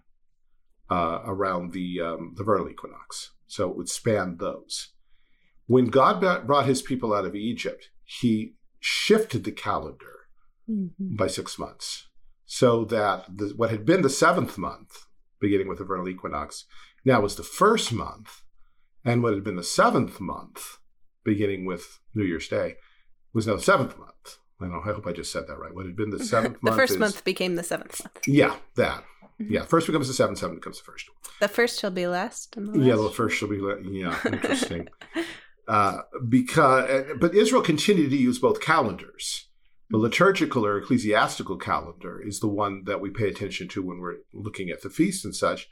[0.89, 3.31] uh, around the um, the vernal equinox.
[3.47, 4.89] So it would span those.
[5.67, 10.27] When God brought His people out of Egypt, He shifted the calendar
[10.69, 11.15] mm-hmm.
[11.15, 12.07] by six months,
[12.45, 15.04] so that the, what had been the seventh month,
[15.45, 16.65] beginning with the vernal equinox,
[17.03, 18.41] now was the first month,
[19.03, 20.77] and what had been the seventh month,
[21.23, 22.75] beginning with New Year's Day,
[23.33, 24.37] was now the seventh month.
[24.59, 24.81] I know.
[24.83, 25.75] I hope I just said that right.
[25.75, 26.75] What had been the seventh the month?
[26.75, 28.27] The first is, month became the seventh month.
[28.27, 29.03] Yeah, that.
[29.41, 29.53] Mm-hmm.
[29.53, 31.09] Yeah, first becomes the seventh, seventh becomes the first.
[31.41, 32.55] The first shall be last.
[32.55, 33.83] And the last yeah, the first shall be last.
[33.83, 34.17] yeah.
[34.25, 34.87] Interesting.
[35.67, 39.49] uh, because, but Israel continued to use both calendars.
[39.89, 44.17] The liturgical or ecclesiastical calendar is the one that we pay attention to when we're
[44.33, 45.69] looking at the feasts and such.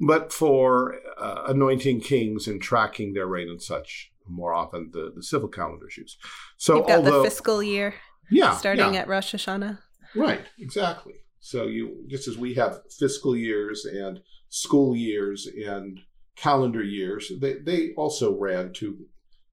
[0.00, 5.22] But for uh, anointing kings and tracking their reign and such, more often the, the
[5.22, 6.16] civil calendar is used.
[6.56, 7.94] So You've got although, the fiscal year
[8.30, 9.00] yeah, starting yeah.
[9.00, 9.78] at Rosh Hashanah.
[10.14, 11.14] Right, exactly.
[11.40, 16.00] So you just as we have fiscal years and school years and
[16.36, 19.06] calendar years, they, they also ran two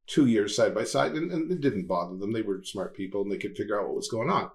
[0.07, 2.33] two years side by side and, and it didn't bother them.
[2.33, 4.49] They were smart people and they could figure out what was going on.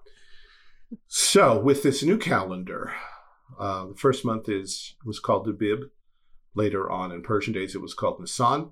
[1.07, 2.93] So with this new calendar,
[3.59, 5.85] uh, the first month is was called Abib.
[6.55, 8.71] Later on in Persian days, it was called Nisan.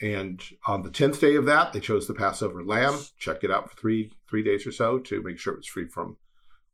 [0.00, 3.68] And on the tenth day of that, they chose the Passover lamb, checked it out
[3.68, 6.16] for three three days or so to make sure it was free from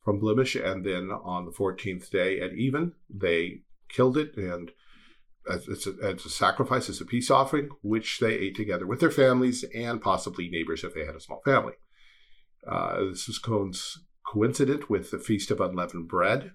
[0.05, 0.55] from blemish.
[0.55, 4.70] And then on the fourteenth day at even, they killed it and
[5.50, 9.00] as, as, a, as a sacrifice, as a peace offering, which they ate together with
[9.00, 11.74] their families and possibly neighbors if they had a small family.
[12.66, 13.40] Uh, this was
[14.26, 16.52] coincident with the Feast of Unleavened Bread.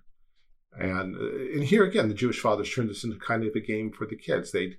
[0.74, 3.92] And, uh, and here again, the Jewish fathers turned this into kind of a game
[3.92, 4.52] for the kids.
[4.52, 4.78] They'd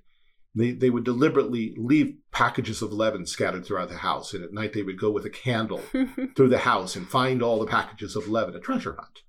[0.55, 4.33] they, they would deliberately leave packages of leaven scattered throughout the house.
[4.33, 5.81] And at night, they would go with a candle
[6.35, 9.21] through the house and find all the packages of leaven, a treasure hunt.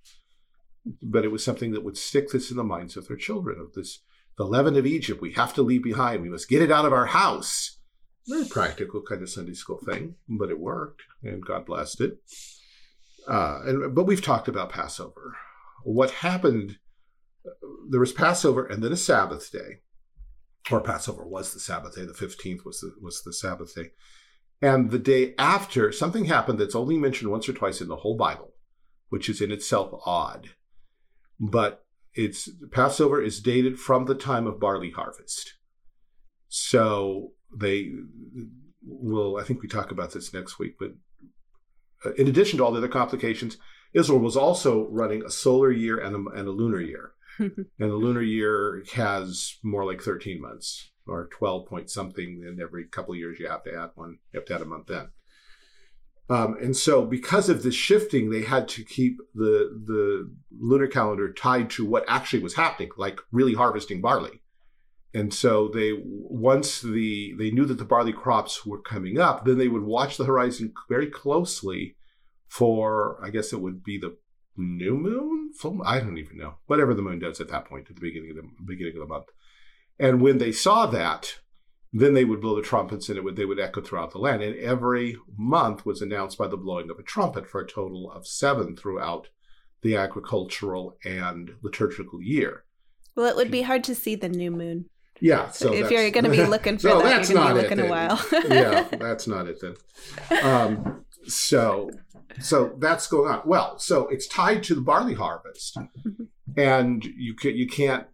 [1.02, 3.72] But it was something that would stick this in the minds of their children of
[3.72, 4.00] this,
[4.36, 6.22] the leaven of Egypt, we have to leave behind.
[6.22, 7.78] We must get it out of our house.
[8.26, 12.18] Very practical kind of Sunday school thing, but it worked, and God blessed it.
[13.28, 15.36] Uh, and, but we've talked about Passover.
[15.84, 16.78] What happened?
[17.90, 19.80] There was Passover and then a Sabbath day
[20.70, 22.04] or Passover was the Sabbath day.
[22.04, 23.90] The 15th was the, was the Sabbath day.
[24.62, 28.16] And the day after, something happened that's only mentioned once or twice in the whole
[28.16, 28.54] Bible,
[29.10, 30.50] which is in itself odd.
[31.38, 31.83] But
[32.14, 35.54] it's Passover is dated from the time of barley harvest.
[36.48, 37.90] So they
[38.86, 40.92] will, I think we talk about this next week, but
[42.04, 43.56] uh, in addition to all the other complications,
[43.92, 47.12] Israel was also running a solar year and a, and a lunar year.
[47.38, 52.44] and the lunar year has more like 13 months or 12 point something.
[52.46, 54.66] And every couple of years, you have to add one, you have to add a
[54.66, 55.08] month in.
[56.30, 61.32] Um, and so, because of this shifting, they had to keep the the lunar calendar
[61.32, 64.40] tied to what actually was happening, like really harvesting barley.
[65.12, 69.58] And so, they once the they knew that the barley crops were coming up, then
[69.58, 71.96] they would watch the horizon very closely
[72.48, 74.16] for I guess it would be the
[74.56, 76.54] new moon, full I don't even know.
[76.66, 79.12] Whatever the moon does at that point at the beginning of the beginning of the
[79.12, 79.26] month.
[79.98, 81.40] And when they saw that,
[81.96, 84.42] then they would blow the trumpets and it would they would echo throughout the land.
[84.42, 88.26] And every month was announced by the blowing of a trumpet for a total of
[88.26, 89.28] seven throughout
[89.82, 92.64] the agricultural and liturgical year.
[93.14, 94.86] Well, it would be hard to see the new moon.
[95.20, 97.62] Yeah, so if you're going to be looking for so that, that's you're going to
[97.62, 98.20] be looking a while.
[98.48, 99.76] yeah, that's not it then.
[100.42, 101.90] Um, so,
[102.40, 103.42] so that's going on.
[103.44, 105.78] Well, so it's tied to the barley harvest,
[106.56, 108.06] and you can you can't.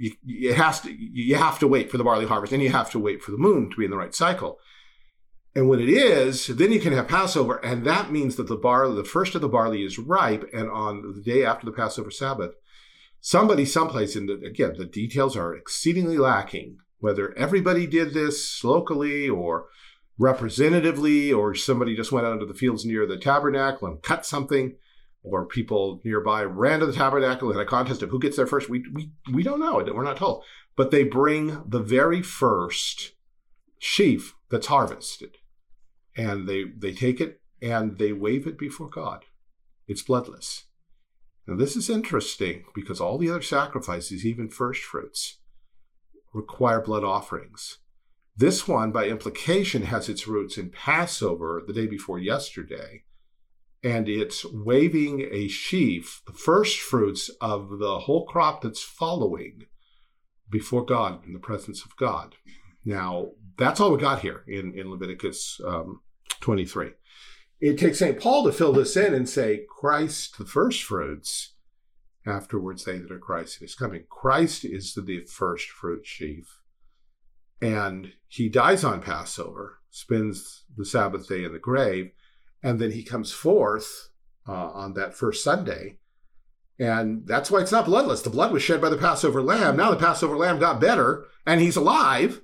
[0.00, 0.90] You, it has to.
[0.90, 3.36] You have to wait for the barley harvest, and you have to wait for the
[3.36, 4.58] moon to be in the right cycle.
[5.54, 8.96] And when it is, then you can have Passover, and that means that the barley,
[8.96, 10.48] the first of the barley, is ripe.
[10.54, 12.52] And on the day after the Passover Sabbath,
[13.20, 16.78] somebody someplace in the again the details are exceedingly lacking.
[17.00, 19.66] Whether everybody did this locally or
[20.18, 24.76] representatively, or somebody just went out into the fields near the tabernacle and cut something,
[25.22, 28.68] or people nearby ran to the tabernacle in a contest of who gets there first.
[28.68, 29.84] We we we don't know.
[29.92, 30.44] We're not told.
[30.76, 33.12] But they bring the very first
[33.78, 35.38] sheaf that's harvested,
[36.16, 39.24] and they they take it and they wave it before God.
[39.86, 40.64] It's bloodless.
[41.46, 45.38] Now this is interesting because all the other sacrifices, even first fruits,
[46.32, 47.78] require blood offerings.
[48.36, 53.02] This one, by implication, has its roots in Passover, the day before yesterday,
[53.82, 59.66] and it's waving a sheaf, the first fruits of the whole crop that's following,
[60.50, 62.34] before God, in the presence of God.
[62.84, 66.00] Now, that's all we got here in, in Leviticus um,
[66.40, 66.90] 23.
[67.60, 68.18] It takes St.
[68.18, 71.54] Paul to fill this in and say, Christ, the first fruits,
[72.26, 74.04] afterwards they that are Christ is coming.
[74.08, 76.60] Christ is the, the first fruit sheaf.
[77.60, 82.12] And he dies on Passover, spends the Sabbath day in the grave,
[82.62, 84.10] and then he comes forth
[84.48, 85.98] uh, on that first Sunday.
[86.78, 88.22] And that's why it's not bloodless.
[88.22, 89.76] The blood was shed by the Passover lamb.
[89.76, 92.40] Now the Passover lamb got better, and he's alive,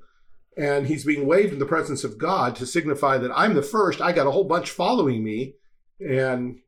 [0.59, 4.00] and he's being waved in the presence of God to signify that I'm the first.
[4.00, 5.55] I got a whole bunch following me.
[6.00, 6.59] And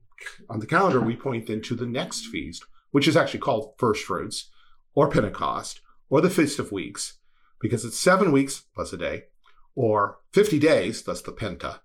[0.48, 4.04] on the calendar, we point then to the next feast, which is actually called First
[4.04, 4.50] Fruits
[4.94, 7.18] or Pentecost or the Feast of Weeks,
[7.60, 9.24] because it's seven weeks plus a day
[9.78, 11.78] or 50 days, that's the Penta,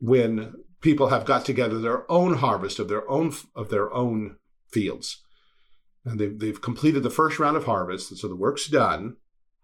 [0.00, 4.36] when people have got together their own harvest of their own of their own
[4.70, 5.22] fields.
[6.04, 9.16] And they've, they've completed the first round of harvest, so the work's done.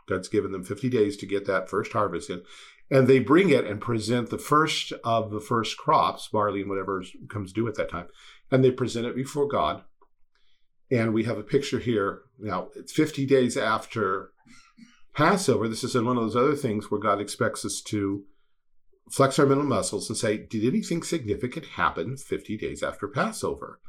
[0.09, 2.43] God's given them 50 days to get that first harvest in.
[2.91, 7.05] And they bring it and present the first of the first crops, barley and whatever
[7.29, 8.07] comes due at that time.
[8.51, 9.83] And they present it before God.
[10.91, 12.23] And we have a picture here.
[12.39, 14.31] Now, it's 50 days after
[15.13, 15.69] Passover.
[15.69, 18.25] This is one of those other things where God expects us to
[19.11, 23.81] flex our mental muscles and say, Did anything significant happen 50 days after Passover?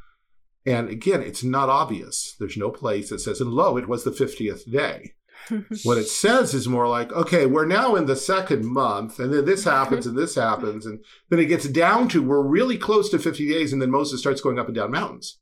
[0.65, 2.35] And again, it's not obvious.
[2.37, 5.13] There's no place that says, and lo, it was the 50th day.
[5.83, 9.45] what it says is more like, okay, we're now in the second month, and then
[9.45, 10.85] this happens and this happens.
[10.85, 14.19] And then it gets down to we're really close to 50 days, and then Moses
[14.19, 15.39] starts going up and down mountains,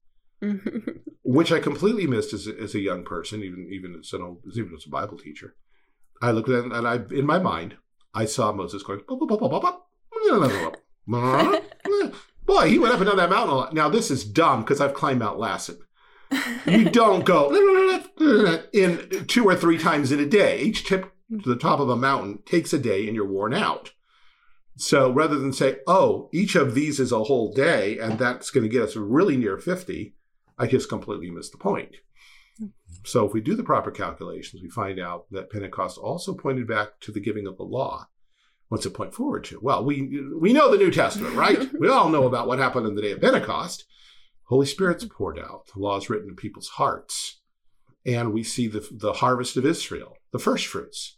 [1.24, 4.44] which I completely missed as a, as a young person, even even as an old,
[4.56, 5.56] even as a Bible teacher.
[6.22, 7.76] I looked at it and I, in my mind,
[8.18, 9.02] I saw Moses going,
[12.48, 13.74] boy, he went up and down that mountain a lot.
[13.76, 15.78] Now this is dumb because I've climbed Mount Lassen.
[16.66, 17.54] You don't go
[18.74, 20.62] in two or three times in a day.
[20.62, 23.94] Each trip to the top of a mountain takes a day and you're worn out.
[24.78, 28.64] So rather than say, oh, each of these is a whole day and that's going
[28.64, 30.16] to get us really near 50,
[30.58, 31.98] I just completely missed the point.
[33.08, 37.00] So if we do the proper calculations, we find out that Pentecost also pointed back
[37.02, 38.10] to the giving of the law.
[38.68, 39.60] What's it point forward to?
[39.62, 41.70] Well, we we know the New Testament, right?
[41.80, 43.86] we all know about what happened on the day of Pentecost.
[44.48, 45.68] Holy Spirit's poured out.
[45.74, 47.40] The law is written in people's hearts.
[48.06, 51.18] And we see the, the harvest of Israel, the first fruits.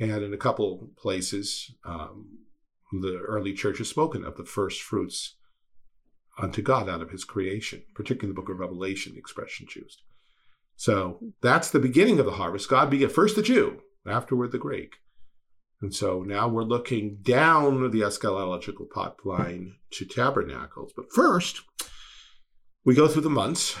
[0.00, 2.38] And in a couple places, um,
[2.92, 5.36] the early church has spoken of the first fruits
[6.36, 10.02] unto God out of his creation, particularly in the book of Revelation, the expression used.
[10.78, 12.68] So that's the beginning of the harvest.
[12.68, 14.94] God began first the Jew, afterward the Greek.
[15.82, 20.92] And so now we're looking down the eschatological pipeline to tabernacles.
[20.94, 21.62] But first,
[22.84, 23.76] we go through the months.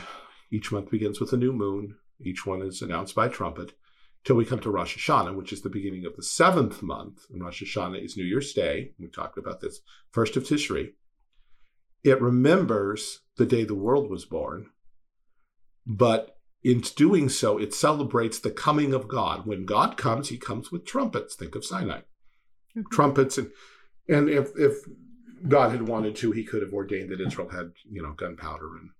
[0.50, 1.94] Each month begins with a new moon.
[2.20, 3.74] Each one is announced by trumpet
[4.24, 7.20] till we come to Rosh Hashanah, which is the beginning of the seventh month.
[7.30, 8.90] And Rosh Hashanah is New Year's Day.
[8.98, 9.78] We talked about this,
[10.10, 10.94] first of Tishri.
[12.02, 14.70] It remembers the day the world was born,
[15.86, 19.46] but in doing so, it celebrates the coming of God.
[19.46, 21.34] When God comes, he comes with trumpets.
[21.34, 22.00] Think of Sinai.
[22.76, 22.82] Mm-hmm.
[22.92, 23.50] Trumpets and
[24.08, 24.78] and if if
[25.46, 28.90] God had wanted to, he could have ordained that Israel had, you know, gunpowder and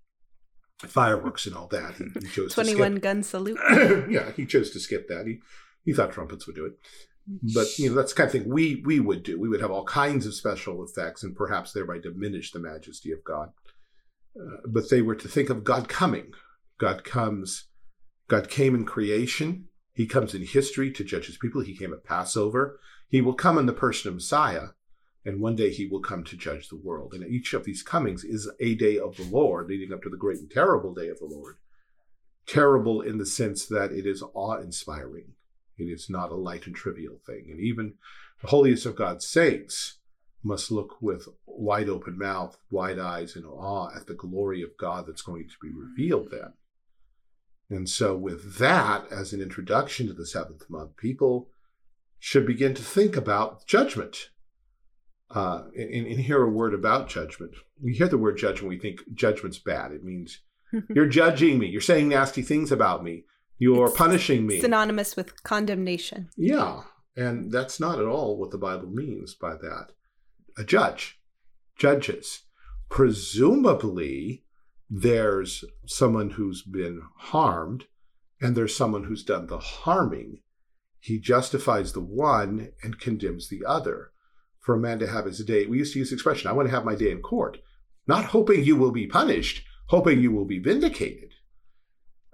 [0.91, 1.95] fireworks and all that.
[1.97, 3.59] He, he chose 21 gun salute.
[4.09, 5.27] yeah, he chose to skip that.
[5.27, 5.41] He
[5.85, 6.75] he thought trumpets would do it.
[7.55, 9.39] But you know, that's the kind of thing we we would do.
[9.39, 13.25] We would have all kinds of special effects and perhaps thereby diminish the majesty of
[13.25, 13.51] God.
[14.41, 16.33] uh, but they were to think of God coming.
[16.79, 17.67] God comes,
[18.29, 19.67] God came in creation.
[19.93, 21.61] He comes in history to judge his people.
[21.61, 22.79] He came at Passover.
[23.09, 24.69] He will come in the person of Messiah,
[25.25, 27.15] and one day he will come to judge the world.
[27.15, 30.17] And each of these comings is a day of the Lord, leading up to the
[30.17, 31.57] great and terrible day of the Lord.
[32.47, 35.33] Terrible in the sense that it is awe inspiring.
[35.79, 37.47] It is not a light and trivial thing.
[37.51, 37.95] And even
[38.43, 39.99] the holiest of God's saints
[40.43, 45.07] must look with wide open mouth, wide eyes, in awe at the glory of God
[45.07, 46.53] that's going to be revealed then.
[47.71, 51.51] And so, with that as an introduction to the seventh month, people
[52.19, 54.31] should begin to think about judgment.
[55.31, 57.53] Uh, and, and hear a word about judgment.
[57.83, 59.93] We hear the word judgment, we think judgment's bad.
[59.93, 60.41] It means
[60.95, 63.25] you're judging me, you're saying nasty things about me,
[63.59, 64.61] you're It's punishing me.
[64.61, 66.31] Synonymous with condemnation.
[66.35, 69.89] Yeah, and that's not at all what the Bible means by that.
[70.57, 71.21] A judge,
[71.77, 72.45] judges.
[72.89, 74.45] Presumably,
[74.91, 77.87] there's someone who's been harmed
[78.41, 80.41] and there's someone who's done the harming.
[81.01, 84.13] He justifies the one and condemns the other.
[84.61, 86.69] For a man to have his day, we used to use the expression, I want
[86.69, 87.59] to have my day in court,
[88.07, 91.33] not hoping you will be punished, hoping you will be vindicated.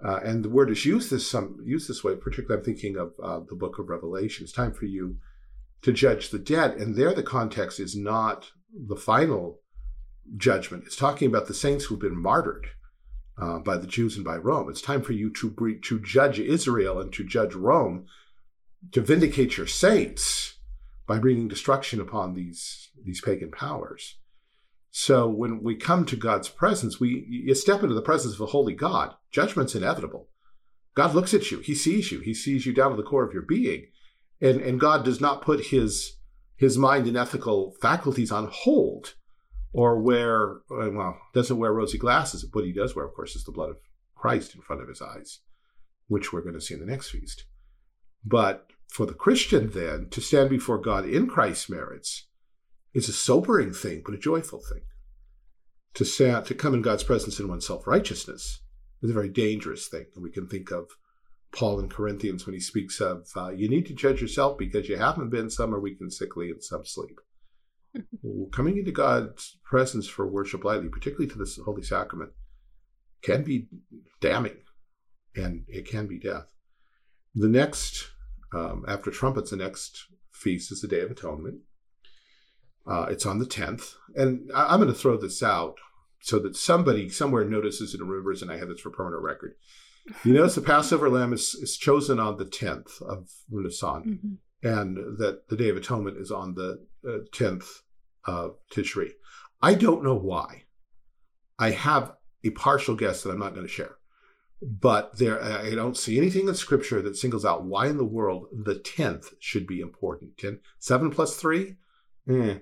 [0.03, 2.15] Uh, and the word is used this some used this way.
[2.15, 4.43] Particularly, I'm thinking of uh, the book of Revelation.
[4.43, 5.17] It's time for you
[5.81, 9.61] to judge the dead, and there the context is not the final
[10.37, 10.83] judgment.
[10.85, 12.67] It's talking about the saints who've been martyred
[13.41, 14.69] uh, by the Jews and by Rome.
[14.69, 18.05] It's time for you to to judge Israel and to judge Rome,
[18.91, 20.55] to vindicate your saints
[21.07, 24.15] by bringing destruction upon these these pagan powers.
[24.91, 28.45] So when we come to God's presence, we you step into the presence of a
[28.47, 29.13] holy God.
[29.31, 30.29] Judgment's inevitable.
[30.95, 31.59] God looks at you.
[31.59, 32.21] He sees you.
[32.21, 33.87] He sees you down to the core of your being.
[34.39, 36.17] And and God does not put his
[36.55, 39.15] his mind and ethical faculties on hold
[39.75, 42.45] or wear well, doesn't wear rosy glasses.
[42.49, 43.77] What he does wear, of course, is the blood of
[44.15, 45.41] Christ in front of his eyes,
[46.07, 47.43] which we're going to see in the next feast.
[48.23, 52.27] But for the Christian, then, to stand before God in Christ's merits
[52.93, 54.83] is a sobering thing, but a joyful thing.
[55.95, 58.61] To stand, to come in God's presence in one's self righteousness
[59.01, 60.05] is a very dangerous thing.
[60.15, 60.87] And we can think of
[61.51, 64.95] Paul in Corinthians when he speaks of uh, you need to judge yourself because you
[64.95, 67.19] haven't been some are weak and sickly and some sleep.
[68.51, 72.31] Coming into God's presence for worship lightly, particularly to this holy sacrament,
[73.21, 73.67] can be
[74.21, 74.57] damning,
[75.35, 76.45] and it can be death.
[77.33, 78.09] The next,
[78.53, 81.59] um, after trumpets, the next feast is the Day of Atonement.
[82.87, 83.95] Uh, it's on the 10th.
[84.15, 85.75] And I, am going to throw this out
[86.21, 89.55] so that somebody somewhere notices it and remembers, and I have this for permanent record.
[90.23, 94.67] You notice the Passover lamb is, is chosen on the 10th of Nisan, Mm-hmm.
[94.67, 97.81] and that the Day of Atonement is on the uh, 10th
[98.25, 99.11] of Tishri.
[99.61, 100.63] I don't know why.
[101.57, 102.13] I have
[102.43, 103.95] a partial guess that I'm not going to share.
[104.61, 108.47] But there, I don't see anything in Scripture that singles out why in the world
[108.51, 110.37] the 10th should be important.
[110.37, 111.75] 10, 7 plus 3?
[112.29, 112.55] Eh.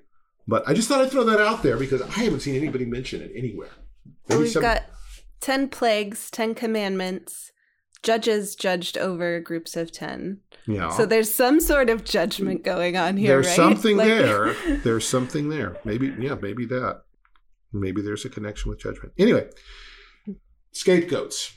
[0.48, 3.22] But I just thought I'd throw that out there because I haven't seen anybody mention
[3.22, 3.70] it anywhere.
[4.06, 4.84] Well, Maybe we've some- got
[5.40, 7.52] 10 plagues, 10 commandments,
[8.04, 10.40] judges judged over groups of 10.
[10.68, 10.90] yeah.
[10.90, 13.56] So there's some sort of judgment going on here, there's right?
[13.56, 14.54] something Like- there.
[14.84, 15.78] There's something there.
[15.86, 17.04] Maybe, yeah, maybe that.
[17.72, 19.14] Maybe there's a connection with judgment.
[19.18, 19.50] Anyway,
[20.72, 21.54] scapegoats.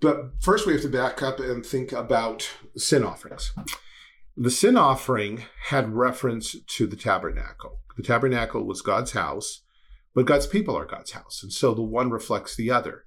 [0.00, 3.52] But first, we have to back up and think about sin offerings.
[4.36, 7.80] The sin offering had reference to the tabernacle.
[7.98, 9.60] The tabernacle was God's house,
[10.14, 11.40] but God's people are God's house.
[11.42, 13.04] And so the one reflects the other.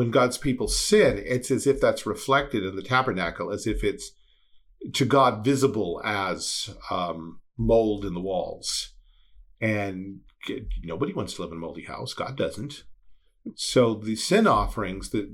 [0.00, 4.12] When God's people sin, it's as if that's reflected in the tabernacle, as if it's
[4.94, 8.94] to God visible as um, mold in the walls.
[9.60, 10.20] And
[10.82, 12.14] nobody wants to live in a moldy house.
[12.14, 12.84] God doesn't.
[13.56, 15.30] So the sin offerings that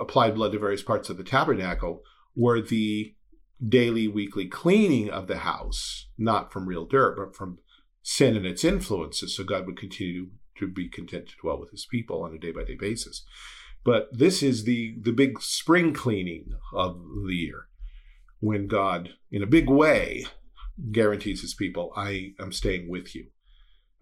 [0.00, 2.02] applied blood to various parts of the tabernacle
[2.34, 3.14] were the
[3.64, 7.58] daily, weekly cleaning of the house, not from real dirt, but from
[8.02, 9.36] sin and its influences.
[9.36, 12.50] So God would continue to be content to dwell with his people on a day
[12.50, 13.24] by day basis.
[13.84, 17.66] But this is the, the big spring cleaning of the year
[18.40, 20.26] when God, in a big way,
[20.92, 23.28] guarantees his people, I am staying with you.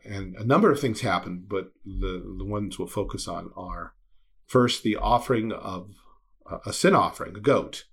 [0.04, 3.94] And a number of things happen, but the, the ones we'll focus on are
[4.46, 5.90] first, the offering of
[6.50, 7.84] uh, a sin offering, a goat,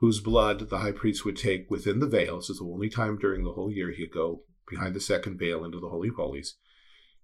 [0.00, 2.36] whose blood the high priest would take within the veil.
[2.36, 5.64] This is the only time during the whole year he'd go behind the second veil
[5.64, 6.56] into the Holy of Holies.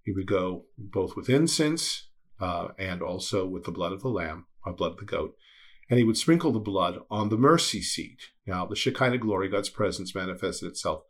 [0.03, 2.07] He would go both with incense
[2.39, 5.35] uh, and also with the blood of the lamb, or blood of the goat
[5.89, 8.31] and he would sprinkle the blood on the mercy seat.
[8.45, 11.03] Now, the Shekinah glory, God's presence, manifested itself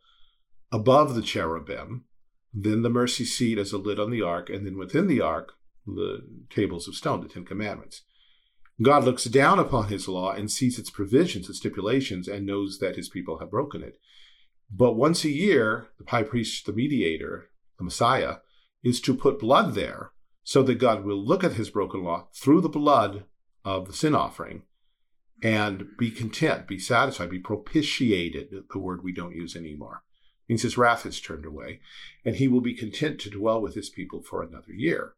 [0.70, 2.04] above the cherubim,
[2.52, 5.52] then the mercy seat as a lid on the ark, and then within the ark,
[5.86, 6.20] the
[6.50, 8.02] tables of stone, the Ten Commandments.
[8.82, 12.96] God looks down upon his law and sees its provisions, its stipulations, and knows that
[12.96, 13.98] his people have broken it.
[14.70, 17.48] But once a year, the high priest, the mediator,
[17.78, 18.36] the Messiah,
[18.82, 20.10] is to put blood there
[20.46, 23.24] so that God will look at his broken law through the blood
[23.64, 24.62] of the sin offering
[25.42, 30.04] and be content, be satisfied, be propitiated, the word we don't use anymore.
[30.44, 31.80] It means his wrath is turned away,
[32.24, 35.14] and he will be content to dwell with his people for another year.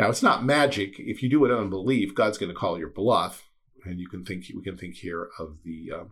[0.00, 0.98] Now, it's not magic.
[0.98, 3.48] If you do it on belief, God's going to call your bluff,
[3.84, 6.04] and you can think we can think here of the uh,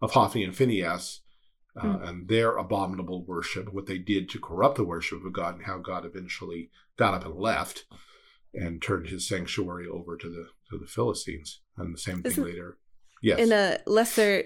[0.00, 1.20] of Hophni and Phinehas
[1.78, 2.08] uh, mm.
[2.08, 5.78] and their abominable worship, what they did to corrupt the worship of God, and how
[5.78, 7.84] God eventually got up and left
[8.54, 12.44] and turned his sanctuary over to the to the Philistines, and the same thing Isn't,
[12.44, 12.78] later.
[13.22, 14.44] Yes, in a lesser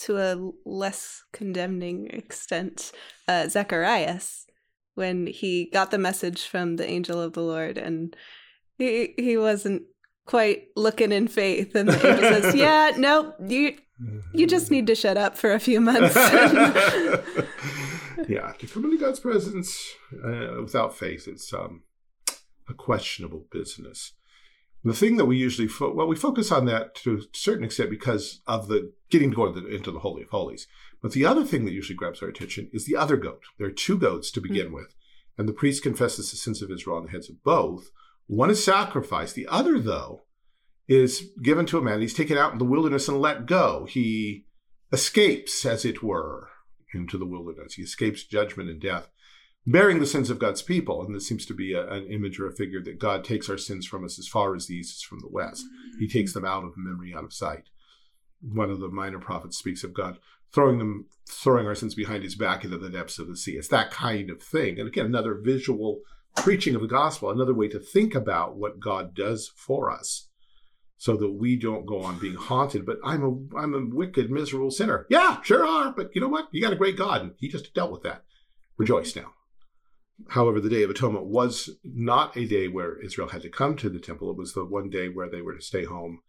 [0.00, 2.92] to a less condemning extent,
[3.28, 4.44] uh, Zacharias
[4.94, 8.16] when he got the message from the angel of the Lord and
[8.78, 9.82] he he wasn't
[10.26, 13.76] quite looking in faith and the angel says, "Yeah, nope, you
[14.32, 16.14] you just need to shut up for a few months."
[18.28, 19.94] yeah, to come into God's presence
[20.24, 21.82] uh, without faith it's um,
[22.68, 24.12] a questionable business.
[24.82, 27.90] The thing that we usually fo- well we focus on that to a certain extent
[27.90, 30.66] because of the getting to go into the, into the holy of holies.
[31.04, 33.42] But the other thing that usually grabs our attention is the other goat.
[33.58, 34.76] There are two goats to begin mm-hmm.
[34.76, 34.94] with,
[35.36, 37.90] and the priest confesses the sins of Israel on the heads of both.
[38.26, 39.34] One is sacrificed.
[39.34, 40.22] The other, though,
[40.88, 42.00] is given to a man.
[42.00, 43.86] He's taken out in the wilderness and let go.
[43.88, 44.46] He
[44.92, 46.50] escapes, as it were,
[46.92, 47.74] into the wilderness.
[47.74, 49.08] He escapes judgment and death,
[49.66, 51.04] bearing the sins of God's people.
[51.04, 53.58] And this seems to be a, an image or a figure that God takes our
[53.58, 55.64] sins from us as far as the east is from the west.
[55.98, 57.68] He takes them out of memory, out of sight.
[58.40, 60.18] One of the minor prophets speaks of God
[60.54, 63.52] throwing them, throwing our sins behind his back into the depths of the sea.
[63.52, 64.78] It's that kind of thing.
[64.78, 66.02] And again, another visual
[66.36, 70.28] preaching of the gospel, another way to think about what God does for us
[70.96, 72.86] so that we don't go on being haunted.
[72.86, 75.06] But I'm a I'm a wicked, miserable sinner.
[75.10, 75.92] Yeah, sure are.
[75.92, 76.48] But you know what?
[76.52, 78.24] You got a great God, and He just dealt with that.
[78.76, 79.32] Rejoice now.
[80.28, 83.90] However, the Day of Atonement was not a day where Israel had to come to
[83.90, 84.30] the temple.
[84.30, 86.20] It was the one day where they were to stay home.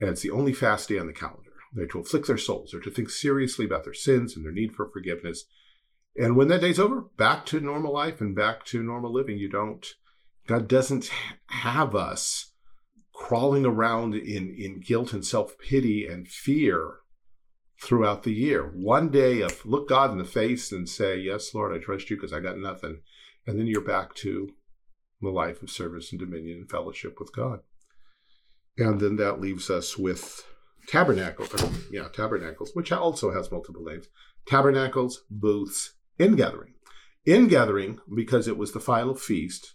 [0.00, 1.50] And it's the only fast day on the calendar.
[1.72, 2.70] They're to afflict their souls.
[2.70, 5.44] They're to think seriously about their sins and their need for forgiveness.
[6.18, 9.38] And when that day's over, back to normal life and back to normal living.
[9.38, 9.86] You don't,
[10.46, 11.10] God doesn't
[11.48, 12.52] have us
[13.12, 16.98] crawling around in, in guilt and self pity and fear
[17.82, 18.72] throughout the year.
[18.74, 22.16] One day of look God in the face and say, Yes, Lord, I trust you
[22.16, 23.00] because I got nothing.
[23.46, 24.50] And then you're back to
[25.20, 27.60] the life of service and dominion and fellowship with God.
[28.78, 30.44] And then that leaves us with
[30.88, 31.50] tabernacles,
[31.90, 34.06] yeah, tabernacles, which also has multiple names.
[34.46, 36.74] Tabernacles, booths, ingathering.
[37.24, 39.74] Ingathering because it was the final feast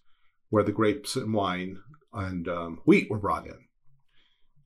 [0.50, 1.80] where the grapes and wine
[2.14, 3.58] and um, wheat were brought in.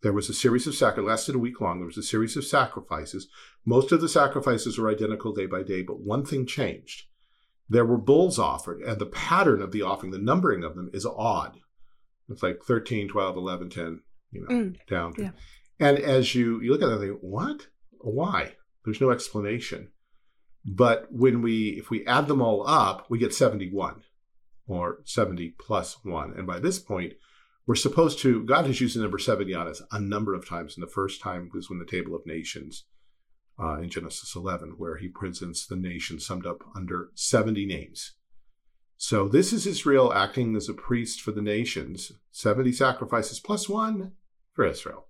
[0.02, 1.80] There was a series of sacrifices, lasted a week long.
[1.80, 3.28] There was a series of sacrifices.
[3.66, 7.06] Most of the sacrifices were identical day by day, but one thing changed.
[7.68, 11.06] There were bulls offered, and the pattern of the offering, the numbering of them, is
[11.06, 11.58] odd.
[12.30, 14.02] It's like 13, 12, 11, 10,
[14.32, 15.14] you know, mm, down.
[15.18, 15.32] Yeah.
[15.80, 17.68] And as you you look at it, think, what?
[18.00, 18.54] Why?
[18.84, 19.90] There's no explanation.
[20.66, 24.02] But when we if we add them all up, we get 71
[24.68, 26.34] or 70 plus one.
[26.36, 27.14] And by this point,
[27.68, 30.76] we're supposed to God has used the number 70 on us a number of times.
[30.76, 32.86] And the first time was when the table of nations
[33.60, 38.14] uh, in Genesis 11, where he presents the nation summed up under 70 names.
[38.98, 44.14] So this is Israel acting as a priest for the nations, 70 sacrifices plus one
[44.54, 45.08] for Israel.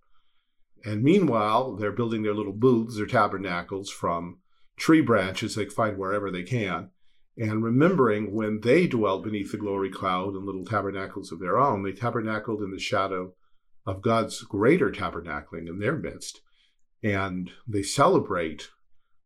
[0.84, 4.40] And meanwhile, they're building their little booths or tabernacles from
[4.78, 6.90] tree branches they find wherever they can.
[7.38, 11.84] And remembering when they dwelt beneath the glory cloud in little tabernacles of their own,
[11.84, 13.34] they tabernacled in the shadow
[13.86, 16.42] of God's greater tabernacling in their midst.
[17.04, 18.70] And they celebrate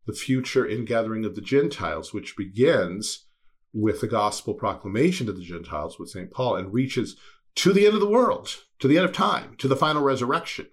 [0.06, 3.26] the future ingathering of the Gentiles, which begins
[3.72, 6.30] with the gospel proclamation to the Gentiles with St.
[6.30, 7.16] Paul and reaches
[7.56, 10.66] to the end of the world, to the end of time, to the final resurrection.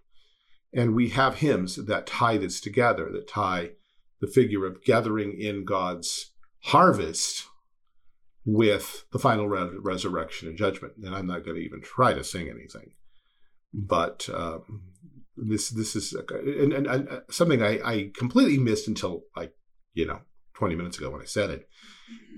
[0.73, 3.71] And we have hymns that tie this together, that tie
[4.20, 6.32] the figure of gathering in God's
[6.63, 7.45] harvest
[8.45, 10.93] with the final re- resurrection and judgment.
[11.03, 12.91] And I'm not going to even try to sing anything,
[13.74, 14.84] but um,
[15.36, 19.53] this this is and, and, and uh, something I, I, completely missed until like
[19.93, 20.22] you know
[20.55, 21.68] 20 minutes ago when I said it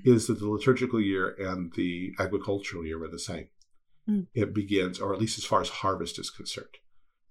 [0.03, 3.47] is that the liturgical year and the agricultural year are the same.
[4.09, 4.27] Mm.
[4.33, 6.77] It begins, or at least as far as harvest is concerned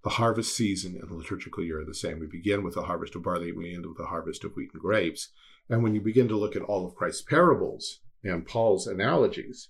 [0.04, 2.20] the harvest season and the liturgical year are the same.
[2.20, 4.82] We begin with the harvest of barley, we end with the harvest of wheat and
[4.82, 5.30] grapes.
[5.68, 9.68] And when you begin to look at all of Christ's parables and Paul's analogies,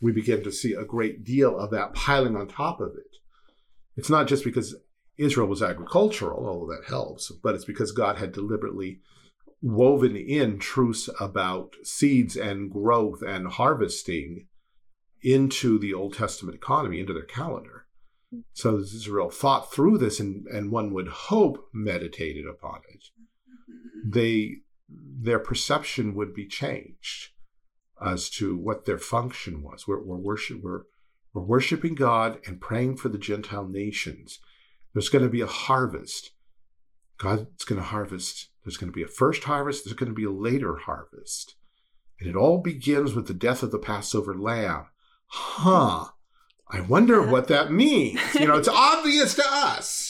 [0.00, 3.16] we begin to see a great deal of that piling on top of it.
[3.96, 4.76] It's not just because
[5.16, 9.00] Israel was agricultural, although that helps, but it's because God had deliberately
[9.60, 14.46] woven in truths about seeds and growth and harvesting
[15.22, 17.77] into the Old Testament economy, into their calendar.
[18.52, 23.04] So Israel thought through this and, and one would hope meditated upon it.
[24.04, 27.30] They their perception would be changed
[28.04, 29.86] as to what their function was.
[29.86, 30.82] We're, we're, worship, we're,
[31.34, 34.38] we're worshiping God and praying for the Gentile nations.
[34.94, 36.30] There's going to be a harvest.
[37.18, 38.48] God's going to harvest.
[38.64, 39.84] There's going to be a first harvest.
[39.84, 41.56] There's going to be a later harvest.
[42.20, 44.86] And it all begins with the death of the Passover lamb.
[45.26, 46.06] Huh.
[46.70, 48.20] I wonder what that means.
[48.34, 50.08] You know, it's obvious to us.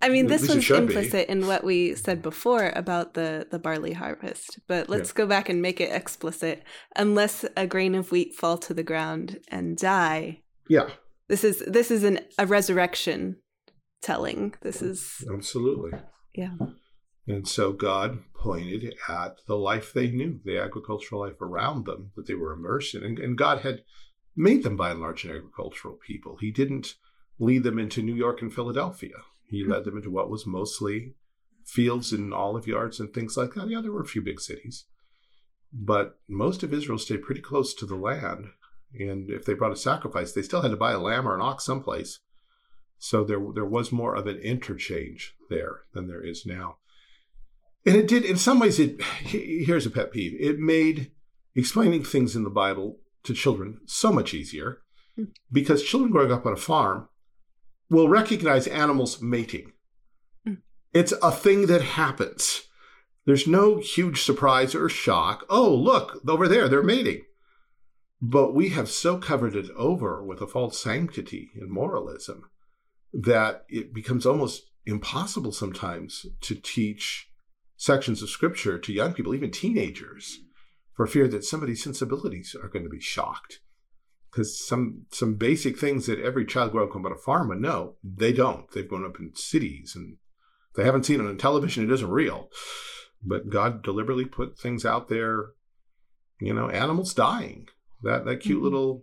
[0.00, 1.32] I mean, this was implicit be.
[1.32, 5.16] in what we said before about the the barley harvest, but let's yeah.
[5.16, 6.62] go back and make it explicit.
[6.94, 10.42] Unless a grain of wheat fall to the ground and die.
[10.68, 10.90] Yeah.
[11.28, 13.38] This is this is an a resurrection
[14.02, 14.54] telling.
[14.62, 15.98] This is absolutely.
[16.32, 16.54] Yeah.
[17.26, 22.28] And so God pointed at the life they knew, the agricultural life around them that
[22.28, 23.80] they were immersed in, and, and God had
[24.36, 26.36] made them by and large an agricultural people.
[26.40, 26.94] He didn't
[27.38, 29.16] lead them into New York and Philadelphia
[29.48, 29.70] he hmm.
[29.70, 31.14] led them into what was mostly
[31.64, 33.68] fields and olive yards and things like that.
[33.68, 34.84] Yeah, there were a few big cities,
[35.72, 38.46] but most of Israel stayed pretty close to the land.
[38.98, 41.40] And if they brought a sacrifice, they still had to buy a lamb or an
[41.40, 42.20] ox someplace.
[42.98, 46.78] So there, there was more of an interchange there than there is now.
[47.84, 50.34] And it did, in some ways, it here's a pet peeve.
[50.40, 51.10] It made
[51.54, 54.78] explaining things in the Bible to children so much easier
[55.14, 55.24] hmm.
[55.52, 57.08] because children growing up on a farm
[57.88, 59.72] will recognize animals mating.
[60.46, 60.58] Mm.
[60.92, 62.62] It's a thing that happens.
[63.24, 65.44] There's no huge surprise or shock.
[65.48, 67.22] Oh, look, over there, they're mating.
[68.20, 72.50] But we have so covered it over with a false sanctity and moralism
[73.12, 77.28] that it becomes almost impossible sometimes to teach
[77.76, 80.38] sections of scripture to young people, even teenagers,
[80.96, 83.60] for fear that somebody's sensibilities are going to be shocked
[84.36, 87.94] because some some basic things that every child growing up on a farm would know,
[88.04, 88.70] they don't.
[88.70, 90.18] They've grown up in cities and
[90.74, 91.84] they haven't seen it on television.
[91.84, 92.50] It isn't real.
[93.22, 95.46] But God deliberately put things out there.
[96.38, 97.68] You know, animals dying.
[98.02, 98.64] That that cute mm-hmm.
[98.64, 99.02] little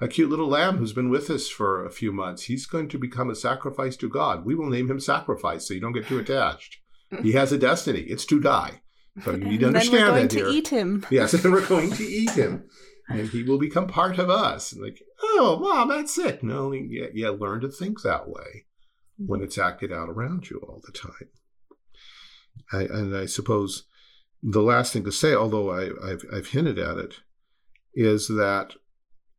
[0.00, 2.44] a cute little lamb who's been with us for a few months.
[2.44, 4.44] He's going to become a sacrifice to God.
[4.44, 6.78] We will name him sacrifice, so you don't get too attached.
[7.22, 8.00] He has a destiny.
[8.00, 8.81] It's to die.
[9.24, 10.48] So you need to understand then we're going that to here.
[10.48, 11.06] eat him.
[11.10, 12.64] Yes, and we're going to eat him
[13.08, 14.74] and he will become part of us.
[14.74, 16.42] Like, oh, mom, that's sick.
[16.42, 18.64] No, yeah, yeah, learn to think that way
[19.18, 21.28] when it's acted out around you all the time.
[22.72, 23.84] I, and I suppose
[24.42, 27.14] the last thing to say, although I, I've, I've hinted at it,
[27.94, 28.74] is that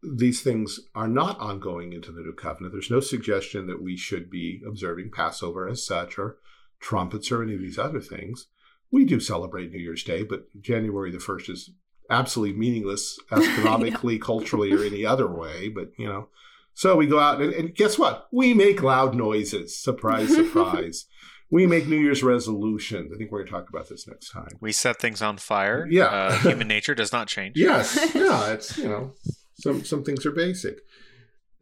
[0.03, 2.73] these things are not ongoing into the new covenant.
[2.73, 6.37] There's no suggestion that we should be observing Passover as such, or
[6.79, 8.47] trumpets, or any of these other things.
[8.93, 11.71] We do celebrate New Year's Day, but January the 1st is
[12.11, 14.19] absolutely meaningless astronomically, yeah.
[14.21, 15.67] culturally, or any other way.
[15.67, 16.29] But you know,
[16.75, 18.27] so we go out and, and guess what?
[18.31, 19.75] We make loud noises.
[19.75, 21.07] Surprise, surprise.
[21.49, 23.11] we make New Year's resolutions.
[23.11, 24.49] I think we're going to talk about this next time.
[24.61, 25.87] We set things on fire.
[25.89, 27.57] Yeah, uh, human nature does not change.
[27.57, 29.13] yes, yeah, it's you know,
[29.55, 30.81] some some things are basic,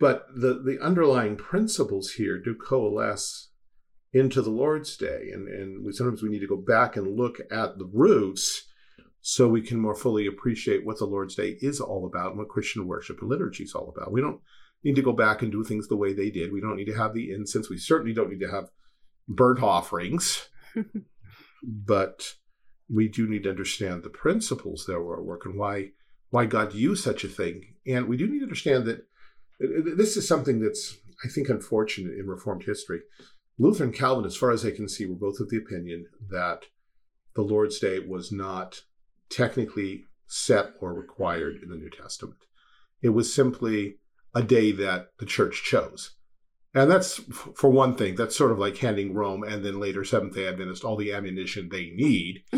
[0.02, 3.51] but the the underlying principles here do coalesce
[4.14, 7.40] into the Lord's Day, and and we, sometimes we need to go back and look
[7.52, 8.68] at the roots
[9.22, 12.50] so we can more fully appreciate what the Lord's Day is all about and what
[12.50, 14.12] Christian worship and liturgy is all about.
[14.12, 14.42] We don't
[14.84, 16.52] need to go back and do things the way they did.
[16.52, 17.70] We don't need to have the incense.
[17.70, 18.70] We certainly don't need to have
[19.28, 20.50] burnt offerings,
[21.64, 22.34] but
[22.90, 25.92] we do need to understand the principles that were at work and why
[26.32, 27.76] why God used such a thing.
[27.86, 29.00] And we do need to understand that
[29.64, 33.02] uh, this is something that's, I think, unfortunate in Reformed history.
[33.58, 36.66] Luther and Calvin, as far as I can see, were both of the opinion that
[37.36, 38.82] the Lord's Day was not
[39.30, 42.40] technically set or required in the New Testament.
[43.02, 43.98] It was simply
[44.34, 46.12] a day that the church chose.
[46.74, 47.18] And that's,
[47.56, 50.86] for one thing, that's sort of like handing Rome and then later Seventh day Adventists
[50.86, 52.44] all the ammunition they need.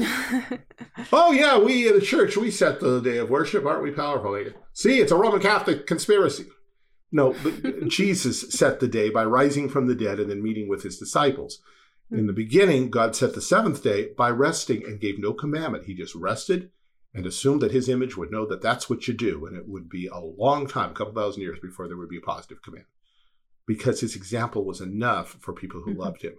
[1.11, 3.65] oh, yeah, we in the church, we set the day of worship.
[3.65, 4.39] Aren't we powerful?
[4.73, 6.45] See, it's a Roman Catholic conspiracy.
[7.13, 7.33] No,
[7.87, 11.59] Jesus set the day by rising from the dead and then meeting with his disciples.
[12.11, 15.85] In the beginning, God set the seventh day by resting and gave no commandment.
[15.85, 16.69] He just rested
[17.13, 19.45] and assumed that his image would know that that's what you do.
[19.45, 22.17] And it would be a long time, a couple thousand years before there would be
[22.17, 22.85] a positive command
[23.65, 26.01] because his example was enough for people who mm-hmm.
[26.01, 26.33] loved him.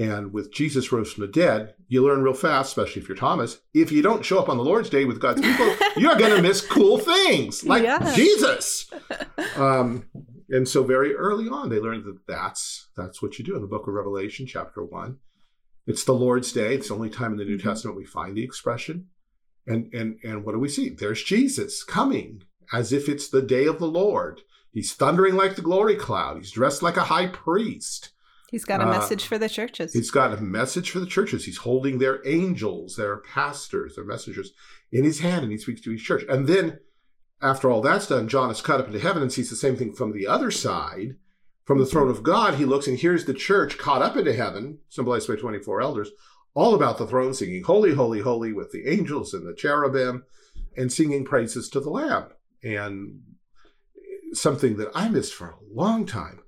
[0.00, 3.58] And with Jesus rose from the dead, you learn real fast, especially if you're Thomas,
[3.74, 6.40] if you don't show up on the Lord's day with God's people, you're going to
[6.42, 8.14] miss cool things like Yeah.
[8.14, 8.90] Jesus.
[9.56, 10.08] Um,
[10.50, 13.66] and so very early on, they learned that that's that's what you do in the
[13.68, 15.18] Book of Revelation, chapter one.
[15.86, 16.74] It's the Lord's day.
[16.74, 17.62] It's the only time in the New Mhm.
[17.62, 19.08] Testament we find the expression.
[19.66, 20.90] And and and what do we see?
[20.90, 22.42] There's Jesus coming
[22.72, 24.42] as if it's the day of the Lord.
[24.72, 26.38] He's thundering like the glory cloud.
[26.38, 28.10] He's dressed like a high priest.
[28.50, 29.92] He's got a Uh, message for the churches.
[29.92, 31.44] He's got a message for the churches.
[31.44, 34.52] He's holding their angels, their pastors, their messengers
[34.90, 36.24] in his hand, and he speaks to his church.
[36.28, 36.78] And then,
[37.42, 39.92] after all that's done, John is cut up into heaven and sees the same thing
[39.92, 41.16] from the other side.
[41.64, 44.78] From the throne of God, he looks and hears the church caught up into heaven,
[44.88, 46.10] symbolized by 24 elders,
[46.54, 50.24] all about the throne, singing, Holy, Holy, Holy, with the angels and the cherubim,
[50.78, 52.28] and singing praises to the Lamb.
[52.62, 53.20] And
[54.32, 56.40] something that I missed for a long time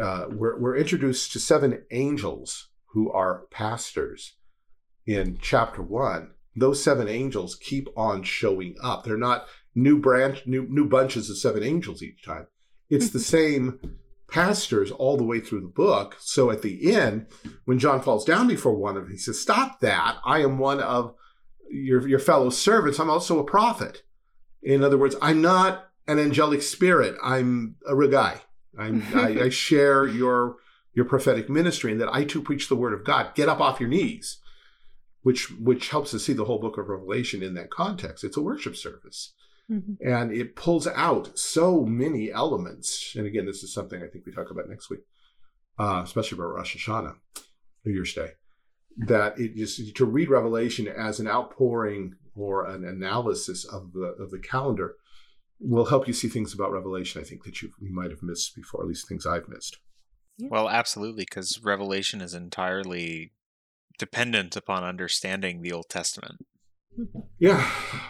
[0.00, 4.34] uh, we're, we're introduced to seven angels who are pastors
[5.06, 6.32] in chapter one.
[6.54, 9.04] Those seven angels keep on showing up.
[9.04, 12.46] They're not new branch, new new bunches of seven angels each time.
[12.88, 16.16] It's the same pastors all the way through the book.
[16.18, 17.26] So at the end,
[17.64, 20.16] when John falls down before one of them, he says, "Stop that!
[20.24, 21.14] I am one of
[21.70, 22.98] your your fellow servants.
[22.98, 24.02] I'm also a prophet.
[24.62, 27.16] In other words, I'm not an angelic spirit.
[27.22, 28.40] I'm a real guy."
[28.78, 30.56] I'm, I, I share your
[30.94, 33.34] your prophetic ministry, and that I too preach the word of God.
[33.34, 34.38] Get up off your knees,
[35.22, 38.24] which which helps us see the whole book of Revelation in that context.
[38.24, 39.34] It's a worship service,
[39.70, 39.96] Mhm.
[40.00, 43.14] and it pulls out so many elements.
[43.16, 45.00] And again, this is something I think we talk about next week,
[45.78, 47.16] uh, especially about Rosh Hashanah,
[47.84, 48.32] New Year's Day.
[48.96, 54.30] That it just to read Revelation as an outpouring or an analysis of the of
[54.30, 54.96] the calendar
[55.60, 57.20] will help you see things about Revelation.
[57.20, 59.78] I think that you you might have missed before, at least things I've missed.
[60.38, 63.32] Well, absolutely, because Revelation is entirely
[63.98, 66.44] dependent upon understanding the Old Testament.
[67.38, 67.60] Yeah,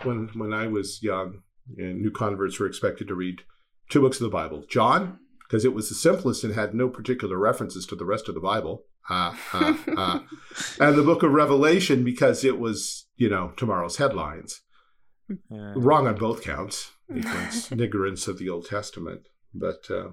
[0.05, 1.43] when when I was young,
[1.77, 3.43] and new converts were expected to read
[3.91, 7.37] two books of the Bible: John, because it was the simplest and had no particular
[7.37, 10.25] references to the rest of the Bible, and
[10.79, 14.63] the Book of Revelation because it was you know tomorrow's headlines.
[15.29, 16.93] Uh, Wrong on both counts.
[17.09, 20.11] Ignorance, ignorance of the Old Testament, but uh,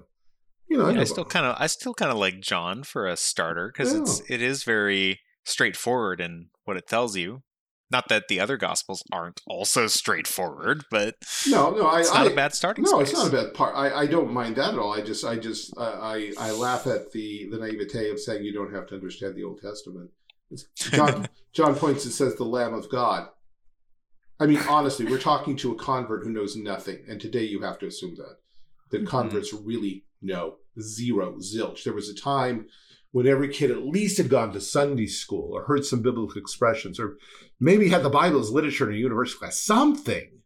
[0.68, 3.06] you know, yeah, I know- still kind of, I still kind of like John for
[3.06, 7.42] a starter because it's it is very straightforward in what it tells you.
[7.90, 11.14] Not that the other gospels aren't also straightforward, but
[11.46, 12.84] no, no, I, it's not I, a bad starting.
[12.84, 13.10] No, space.
[13.10, 13.76] it's not a bad part.
[13.76, 14.92] I, I don't mind that at all.
[14.92, 18.52] I just I just uh, I I laugh at the the naivete of saying you
[18.52, 20.10] don't have to understand the Old Testament.
[20.50, 23.28] It's, John John points and says the Lamb of God.
[24.40, 27.78] I mean, honestly, we're talking to a convert who knows nothing, and today you have
[27.78, 28.38] to assume that
[28.90, 29.06] that Mhm.
[29.06, 31.84] converts really know zero zilch.
[31.84, 32.66] There was a time
[33.12, 36.98] when every kid at least had gone to Sunday school or heard some biblical expressions,
[36.98, 37.16] or
[37.60, 40.40] maybe had the Bible as literature in a university class, something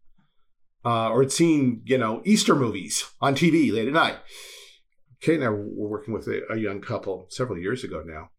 [0.84, 4.18] uh, or had seen, you know, Easter movies on TV late at night.
[5.20, 8.30] Kate and I were working with a, a young couple several years ago now.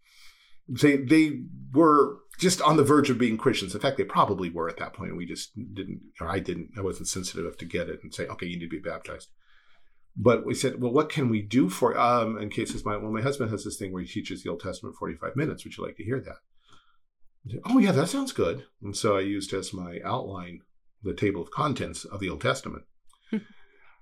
[0.68, 1.44] They they
[1.74, 3.76] were just on the verge of being Christians.
[3.76, 5.18] In fact, they probably were at that point.
[5.18, 8.26] We just didn't, or I didn't, I wasn't sensitive enough to get it and say,
[8.28, 9.30] okay, you need to be baptized.
[10.16, 11.98] But we said, well, what can we do for?
[11.98, 14.62] Um, Kate says, my well, my husband has this thing where he teaches the Old
[14.62, 15.64] Testament forty five minutes.
[15.64, 16.38] Would you like to hear that?
[17.50, 18.66] Said, oh yeah, that sounds good.
[18.82, 20.62] And so I used as my outline
[21.04, 22.84] the table of contents of the Old Testament.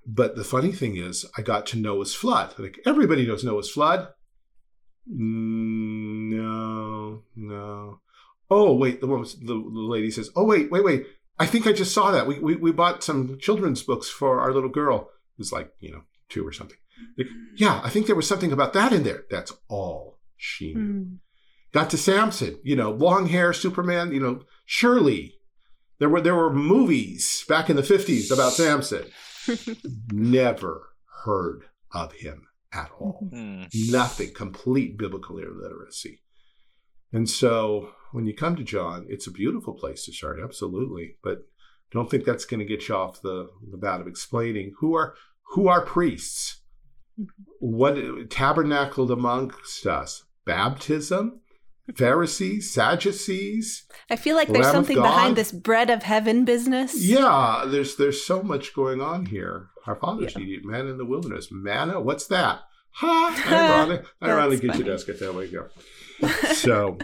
[0.05, 2.55] but the funny thing is, I got to Noah's flood.
[2.57, 4.07] Like everybody knows Noah's flood.
[5.05, 6.43] No,
[7.35, 7.99] no.
[8.49, 11.05] Oh wait, the woman, the, the lady says, "Oh wait, wait, wait!
[11.39, 12.27] I think I just saw that.
[12.27, 15.09] We we, we bought some children's books for our little girl.
[15.37, 16.77] who's like you know two or something.
[17.17, 19.25] Like, yeah, I think there was something about that in there.
[19.29, 21.17] That's all she knew." Mm.
[21.73, 25.33] got to Samson, you know, long hair Superman, you know, surely
[25.99, 29.05] There were there were movies back in the 50s about Samson.
[30.11, 30.89] Never
[31.25, 33.27] heard of him at all.
[33.31, 33.63] Hmm.
[33.89, 36.21] Nothing, complete biblical illiteracy.
[37.11, 41.17] And so when you come to John, it's a beautiful place to start, absolutely.
[41.23, 41.39] But
[41.91, 45.15] don't think that's going to get you off the, the bat of explaining who are
[45.51, 46.61] who are priests,
[47.19, 47.27] mm-hmm.
[47.59, 51.39] what tabernacled amongst us, baptism,
[51.95, 53.85] Pharisees, Sadducees.
[54.09, 57.01] I feel like there's something behind this bread of heaven business.
[57.01, 59.69] Yeah, there's there's so much going on here.
[59.85, 60.43] Our fathers Yeah.
[60.43, 61.47] eat manna in the wilderness.
[61.49, 62.59] Manna, what's that?
[62.91, 63.43] Ha!
[63.47, 64.05] Ironic.
[64.21, 64.61] Ironic.
[64.61, 65.47] Get your desk at that way.
[65.47, 65.67] Go.
[66.53, 66.97] So,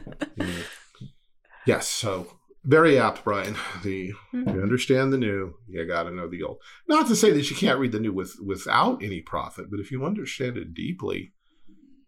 [1.65, 1.87] yes.
[1.87, 2.27] So
[2.63, 3.55] very apt, Brian.
[3.83, 4.55] The Mhm.
[4.55, 6.57] you understand the new, you got to know the old.
[6.87, 9.91] Not to say that you can't read the new with without any profit, but if
[9.91, 11.33] you understand it deeply,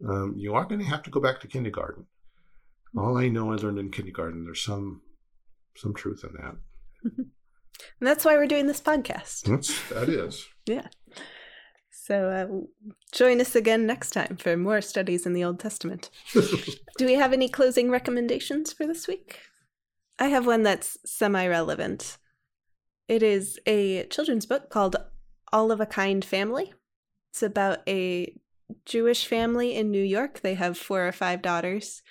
[0.08, 2.08] um, you are going to have to go back to kindergarten.
[2.97, 4.45] All I know I learned in kindergarten.
[4.45, 5.01] There's some
[5.76, 6.56] some truth in that.
[7.99, 9.43] And that's why we're doing this podcast.
[9.43, 10.47] That's that is.
[10.66, 10.88] Yeah.
[12.06, 16.12] So uh, join us again next time for more studies in the Old Testament.
[16.99, 19.39] Do we have any closing recommendations for this week?
[20.20, 22.20] I have one that's semi relevant.
[23.08, 24.97] It is a children's book called
[25.51, 26.74] All of a Kind Family.
[27.32, 28.38] It's about a
[28.86, 30.41] Jewish family in New York.
[30.41, 32.03] They have four or five daughters.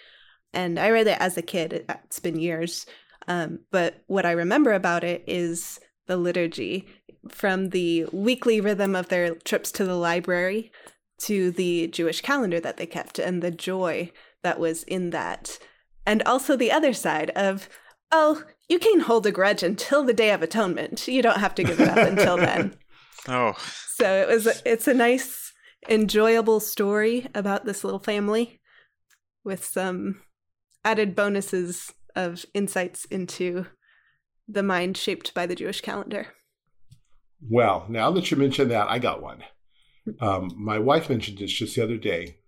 [0.53, 1.85] And I read it as a kid.
[2.05, 2.85] It's been years.
[3.29, 5.79] Um, but what I remember about it is
[6.09, 6.89] the liturgy
[7.29, 10.71] from the weekly rhythm of their trips to the library
[11.19, 14.11] to the Jewish calendar that they kept and the joy
[14.43, 15.59] that was in that.
[16.07, 17.69] And also the other side of,
[18.13, 21.07] oh, you can hold a grudge until the Day of Atonement.
[21.09, 22.75] You don't have to give it up until then.
[23.27, 23.55] Oh,
[23.87, 25.55] So it was it's a nice
[25.89, 28.61] enjoyable story about this little family
[29.43, 30.21] with some
[30.85, 33.65] added bonuses of insights into
[34.47, 36.29] the mind shaped by the Jewish calendar.
[37.49, 39.45] Well, now that you mentioned that, I got one.
[40.21, 42.39] Um, my wife mentioned this just the other day.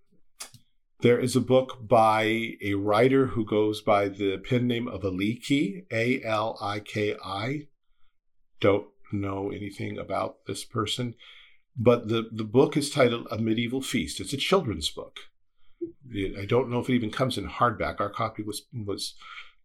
[1.01, 5.85] There is a book by a writer who goes by the pen name of Aliki,
[5.91, 7.67] A L I K I.
[8.59, 11.13] Don't know anything about this person,
[11.77, 14.19] but the, the book is titled A Medieval Feast.
[14.19, 15.19] It's a children's book.
[16.09, 17.99] It- I don't know if it even comes in hardback.
[17.99, 19.13] Our copy was was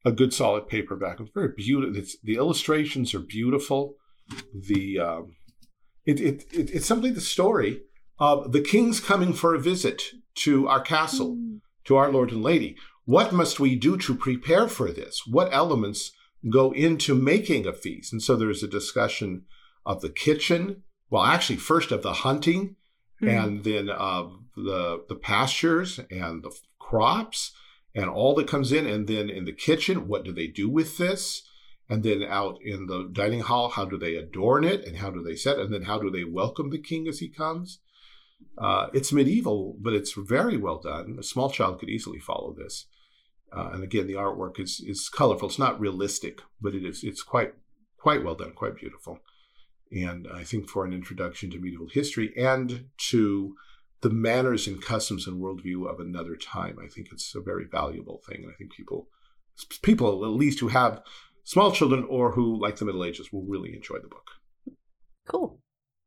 [0.05, 1.19] a good solid paperback.
[1.21, 1.97] It's very beautiful.
[1.97, 3.97] It's, the illustrations are beautiful.
[4.55, 5.37] The um,
[6.05, 7.83] it, it, it it's simply the story
[8.19, 10.03] of the king's coming for a visit
[10.35, 11.39] to our castle,
[11.85, 12.77] to our lord and lady.
[13.05, 15.23] What must we do to prepare for this?
[15.27, 16.13] What elements
[16.49, 18.13] go into making a feast?
[18.13, 19.43] And so there's a discussion
[19.85, 20.85] of the kitchen.
[21.11, 22.77] Well, actually, first of the hunting,
[23.23, 27.53] and then of the the pastures and the crops
[27.95, 30.99] and all that comes in and then in the kitchen what do they do with
[30.99, 31.43] this
[31.93, 35.23] and then out in the dining hall how do they adorn it and how do
[35.23, 37.81] they set and then how do they welcome the king as he comes?
[38.57, 41.17] Uh, it's medieval but it's very well done.
[41.21, 42.87] A small child could easily follow this.
[43.55, 45.49] Uh, and again the artwork is is colorful.
[45.49, 47.53] It's not realistic but it is it's quite
[47.99, 49.19] quite well done quite beautiful.
[49.93, 53.55] And i think for an introduction to medieval history and to
[54.01, 56.79] the manners and customs and worldview of another time.
[56.83, 58.39] I think it's a very valuable thing.
[58.45, 59.09] And I think people,
[59.83, 61.03] people at least who have
[61.45, 64.31] small children or who like the Middle Ages, will really enjoy the book.
[65.29, 65.61] Cool.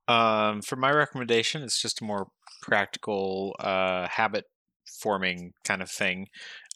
[0.08, 2.28] Um, for my recommendation, it's just a more
[2.62, 4.46] practical uh, habit
[5.00, 6.28] forming kind of thing.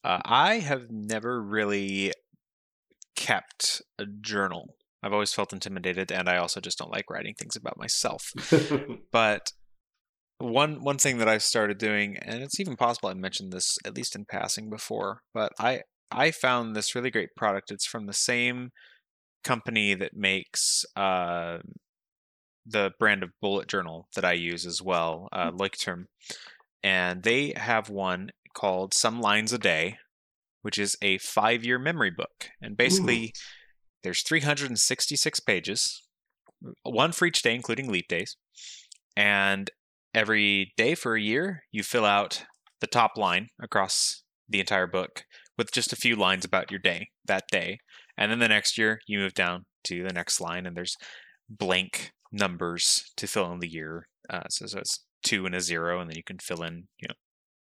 [0.03, 2.13] Uh, I have never really
[3.15, 4.75] kept a journal.
[5.03, 8.33] I've always felt intimidated, and I also just don't like writing things about myself.
[9.11, 9.51] But
[10.39, 13.95] one one thing that I've started doing, and it's even possible I mentioned this at
[13.95, 15.81] least in passing before, but I
[16.11, 17.71] I found this really great product.
[17.71, 18.71] It's from the same
[19.43, 21.59] company that makes uh,
[22.65, 26.05] the brand of bullet journal that I use as well, uh, Leuchtturm,
[26.83, 29.97] and they have one called Some Lines a Day,
[30.61, 33.33] which is a five year memory book, and basically
[34.03, 36.03] there's 366 pages,
[36.83, 38.35] one for each day, including leap days,
[39.15, 39.71] and
[40.13, 42.43] every day for a year, you fill out
[42.81, 45.23] the top line across the entire book
[45.59, 47.79] with just a few lines about your day that day.
[48.17, 50.95] And then the next year, you move down to the next line, and there's
[51.49, 54.07] blank numbers to fill in the year.
[54.29, 57.09] Uh, so, so it's two and a zero, and then you can fill in, you
[57.09, 57.15] know,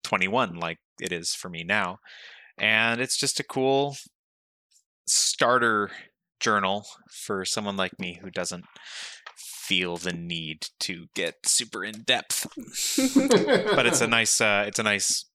[0.05, 1.99] 21 like it is for me now.
[2.57, 3.97] And it's just a cool
[5.07, 5.91] starter
[6.39, 8.65] journal for someone like me who doesn't
[9.37, 12.47] feel the need to get super in depth
[13.75, 15.28] but it's a nice uh, it's a nice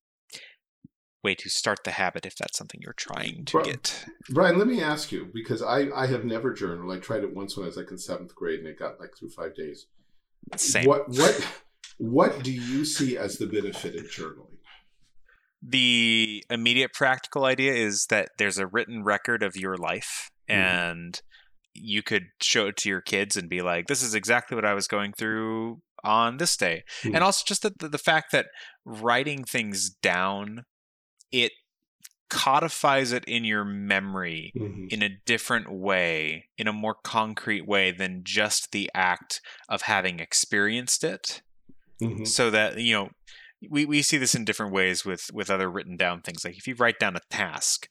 [1.23, 3.65] way to start the habit if that's something you're trying to Right.
[3.67, 6.91] get Brian, let me ask you because I, I have never journaled.
[6.95, 9.11] I tried it once when I was like in seventh grade and it got like
[9.17, 9.87] through five days.
[10.57, 11.47] same What what
[11.97, 14.49] what do you see as the benefit of journaling?
[15.65, 20.55] the immediate practical idea is that there's a written record of your life Mhm.
[20.55, 21.21] and
[21.73, 24.73] you could show it to your kids and be like this is exactly what i
[24.73, 27.15] was going through on this day Mhm.
[27.15, 28.47] and also just the, the fact that
[28.85, 30.65] writing things down
[31.33, 31.51] it
[32.29, 34.91] codifies it in your memory Mhm.
[34.91, 40.19] in a different way, in a more concrete way than just the act of having
[40.19, 41.41] experienced it.
[42.01, 42.25] Mhm.
[42.27, 43.09] So that, you know,
[43.69, 46.43] we, we see this in different ways with with other written down things.
[46.43, 47.87] Like if you write down a task,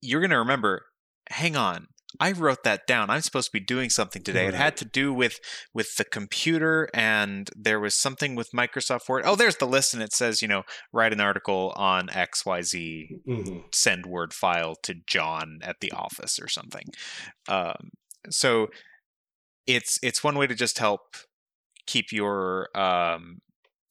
[0.00, 0.86] you're gonna remember,
[1.30, 1.86] hang on,
[2.20, 3.10] I wrote that down.
[3.10, 4.46] I'm supposed to be doing something today.
[4.46, 5.38] It had to do with
[5.72, 9.24] with the computer, and there was something with Microsoft Word.
[9.26, 10.62] Oh, there's the list, and it says, you know,
[10.92, 13.16] write an article on X Y Z.
[13.26, 16.86] hmm Send Word file to John at the office or something.
[17.48, 17.90] Um,
[18.30, 18.68] so
[19.66, 21.00] it's it's one way to just help
[21.86, 23.38] keep your um,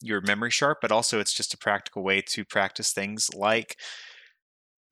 [0.01, 3.77] your memory sharp, but also it's just a practical way to practice things like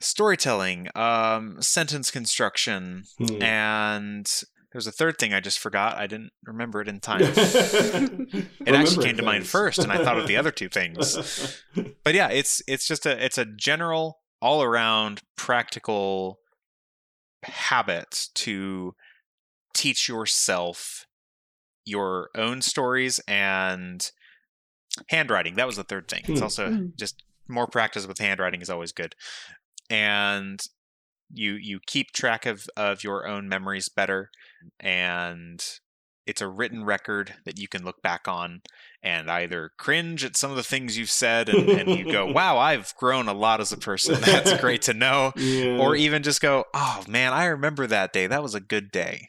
[0.02, 3.42] storytelling, um, sentence construction, Hmm.
[3.42, 4.32] and
[4.72, 5.98] there's a third thing I just forgot.
[5.98, 7.22] I didn't remember it in time.
[7.22, 11.62] It it actually came to mind first, and I thought of the other two things.
[12.04, 16.40] But yeah, it's it's just a it's a general all around practical
[17.44, 18.96] habit to
[19.74, 21.06] teach yourself
[21.86, 24.12] your own stories and
[25.10, 25.56] handwriting.
[25.56, 26.24] That was the third thing.
[26.28, 26.44] It's Hmm.
[26.44, 26.96] also Mm.
[26.98, 29.16] just more practice with handwriting is always good.
[29.92, 30.60] And
[31.34, 34.30] you you keep track of of your own memories better
[34.80, 35.64] and
[36.28, 38.62] it's a written record that you can look back on
[39.02, 42.58] and either cringe at some of the things you've said and, and you go wow
[42.58, 44.20] i've grown a lot as a person.
[44.22, 45.34] That's great to know.
[45.36, 45.78] Yeah.
[45.78, 48.28] or even just go oh man i remember that day.
[48.28, 49.28] That was a good day.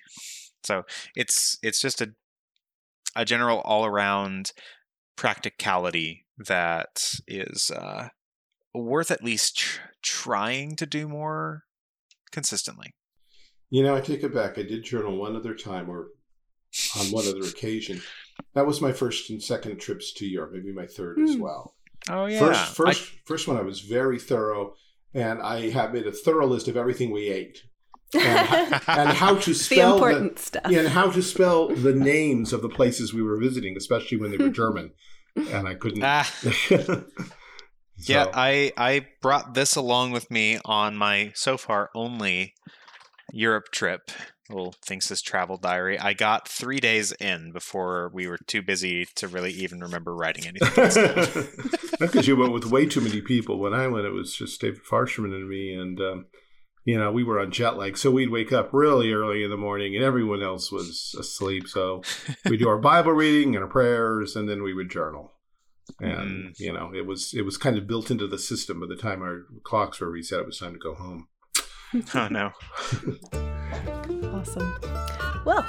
[0.64, 0.82] So
[1.16, 2.12] it's it's just a
[3.14, 4.52] a general all around
[5.16, 8.08] practicality that is uh,
[8.74, 11.64] worth at least tr- trying to do more
[12.30, 12.94] consistently
[13.70, 14.58] You know, I take it back.
[14.58, 16.08] I did journal one other time or
[16.98, 18.00] on one other occasion.
[18.54, 21.40] That was my first and second trips to Europe, maybe my third as Hmm.
[21.42, 21.74] well.
[22.10, 24.74] oh yeah First, first, first one I was very thorough,
[25.14, 27.58] and I have made a thorough list of everything we ate
[28.14, 30.62] and, and how to spell the important stuff.
[30.70, 34.30] yeah, and how to spell the names of the places we were visiting, especially when
[34.30, 34.92] they were German,
[35.36, 36.02] and I couldn't.
[36.02, 36.26] Ah,
[37.98, 42.54] So, yeah i i brought this along with me on my so far only
[43.32, 44.10] europe trip
[44.48, 49.06] little thinks his travel diary i got three days in before we were too busy
[49.14, 51.46] to really even remember writing anything
[52.02, 53.58] because you went with way too many people.
[53.58, 56.26] When I went, it was just David Farsherman and me, and um,
[56.84, 59.56] you know we were on jet lag, so we'd wake up really early in the
[59.56, 61.68] morning, and everyone else was asleep.
[61.68, 62.02] So
[62.44, 65.32] we do our Bible reading and our prayers, and then we would journal.
[66.00, 66.60] And Mm.
[66.60, 68.80] you know, it was it was kind of built into the system.
[68.80, 71.28] By the time our clocks were reset, it was time to go home.
[72.14, 72.50] oh no
[74.32, 74.74] Awesome.
[75.44, 75.64] Well,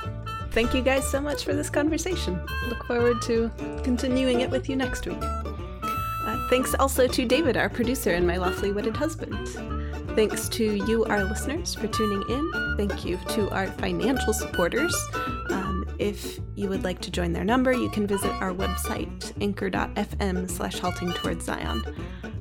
[0.52, 2.40] thank you guys so much for this conversation.
[2.70, 3.52] Look forward to
[3.84, 5.18] continuing it with you next week.
[5.22, 9.36] Uh, thanks also to David, our producer, and my lovely wedded husband.
[10.16, 12.76] Thanks to you, our listeners, for tuning in.
[12.78, 14.96] Thank you to our financial supporters.
[15.50, 15.63] Um,
[16.00, 20.80] if you would like to join their number, you can visit our website, anchor.fm slash
[20.80, 21.84] halting towards Zion.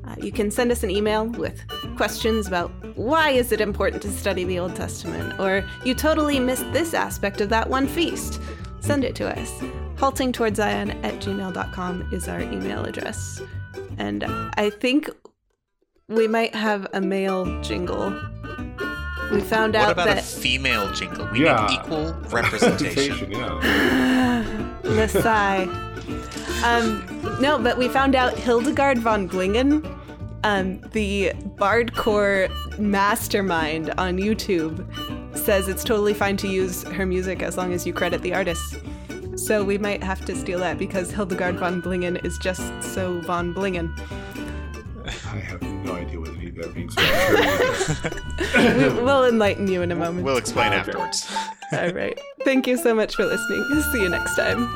[0.05, 1.61] Uh, you can send us an email with
[1.97, 6.71] questions about why is it important to study the Old Testament, or you totally missed
[6.73, 8.41] this aspect of that one feast.
[8.81, 9.51] Send it to us.
[9.97, 13.41] Haltingtowardszion at gmail.com is our email address.
[13.99, 15.09] And I think
[16.09, 18.32] we might have a mail jingle.
[19.33, 21.67] We found what out about a that female jingle we Yeah.
[21.67, 24.45] need equal representation yeah.
[24.83, 25.65] the sigh.
[26.65, 27.05] Um,
[27.41, 29.85] no, but we found out Hildegard von Blingen,
[30.45, 34.85] um, the bardcore mastermind on YouTube,
[35.37, 38.77] says it's totally fine to use her music as long as you credit the artist.
[39.37, 43.53] So we might have to steal that because Hildegard von Blingen is just so von
[43.55, 43.91] Blingen.
[45.33, 46.95] I have no idea what any of that means.
[46.95, 48.97] but I'm sure you do.
[48.97, 50.25] We- we'll enlighten you in a moment.
[50.25, 51.31] we'll explain afterwards
[51.73, 52.19] All right.
[52.45, 53.83] Thank you so much for listening.
[53.93, 54.69] See you next time.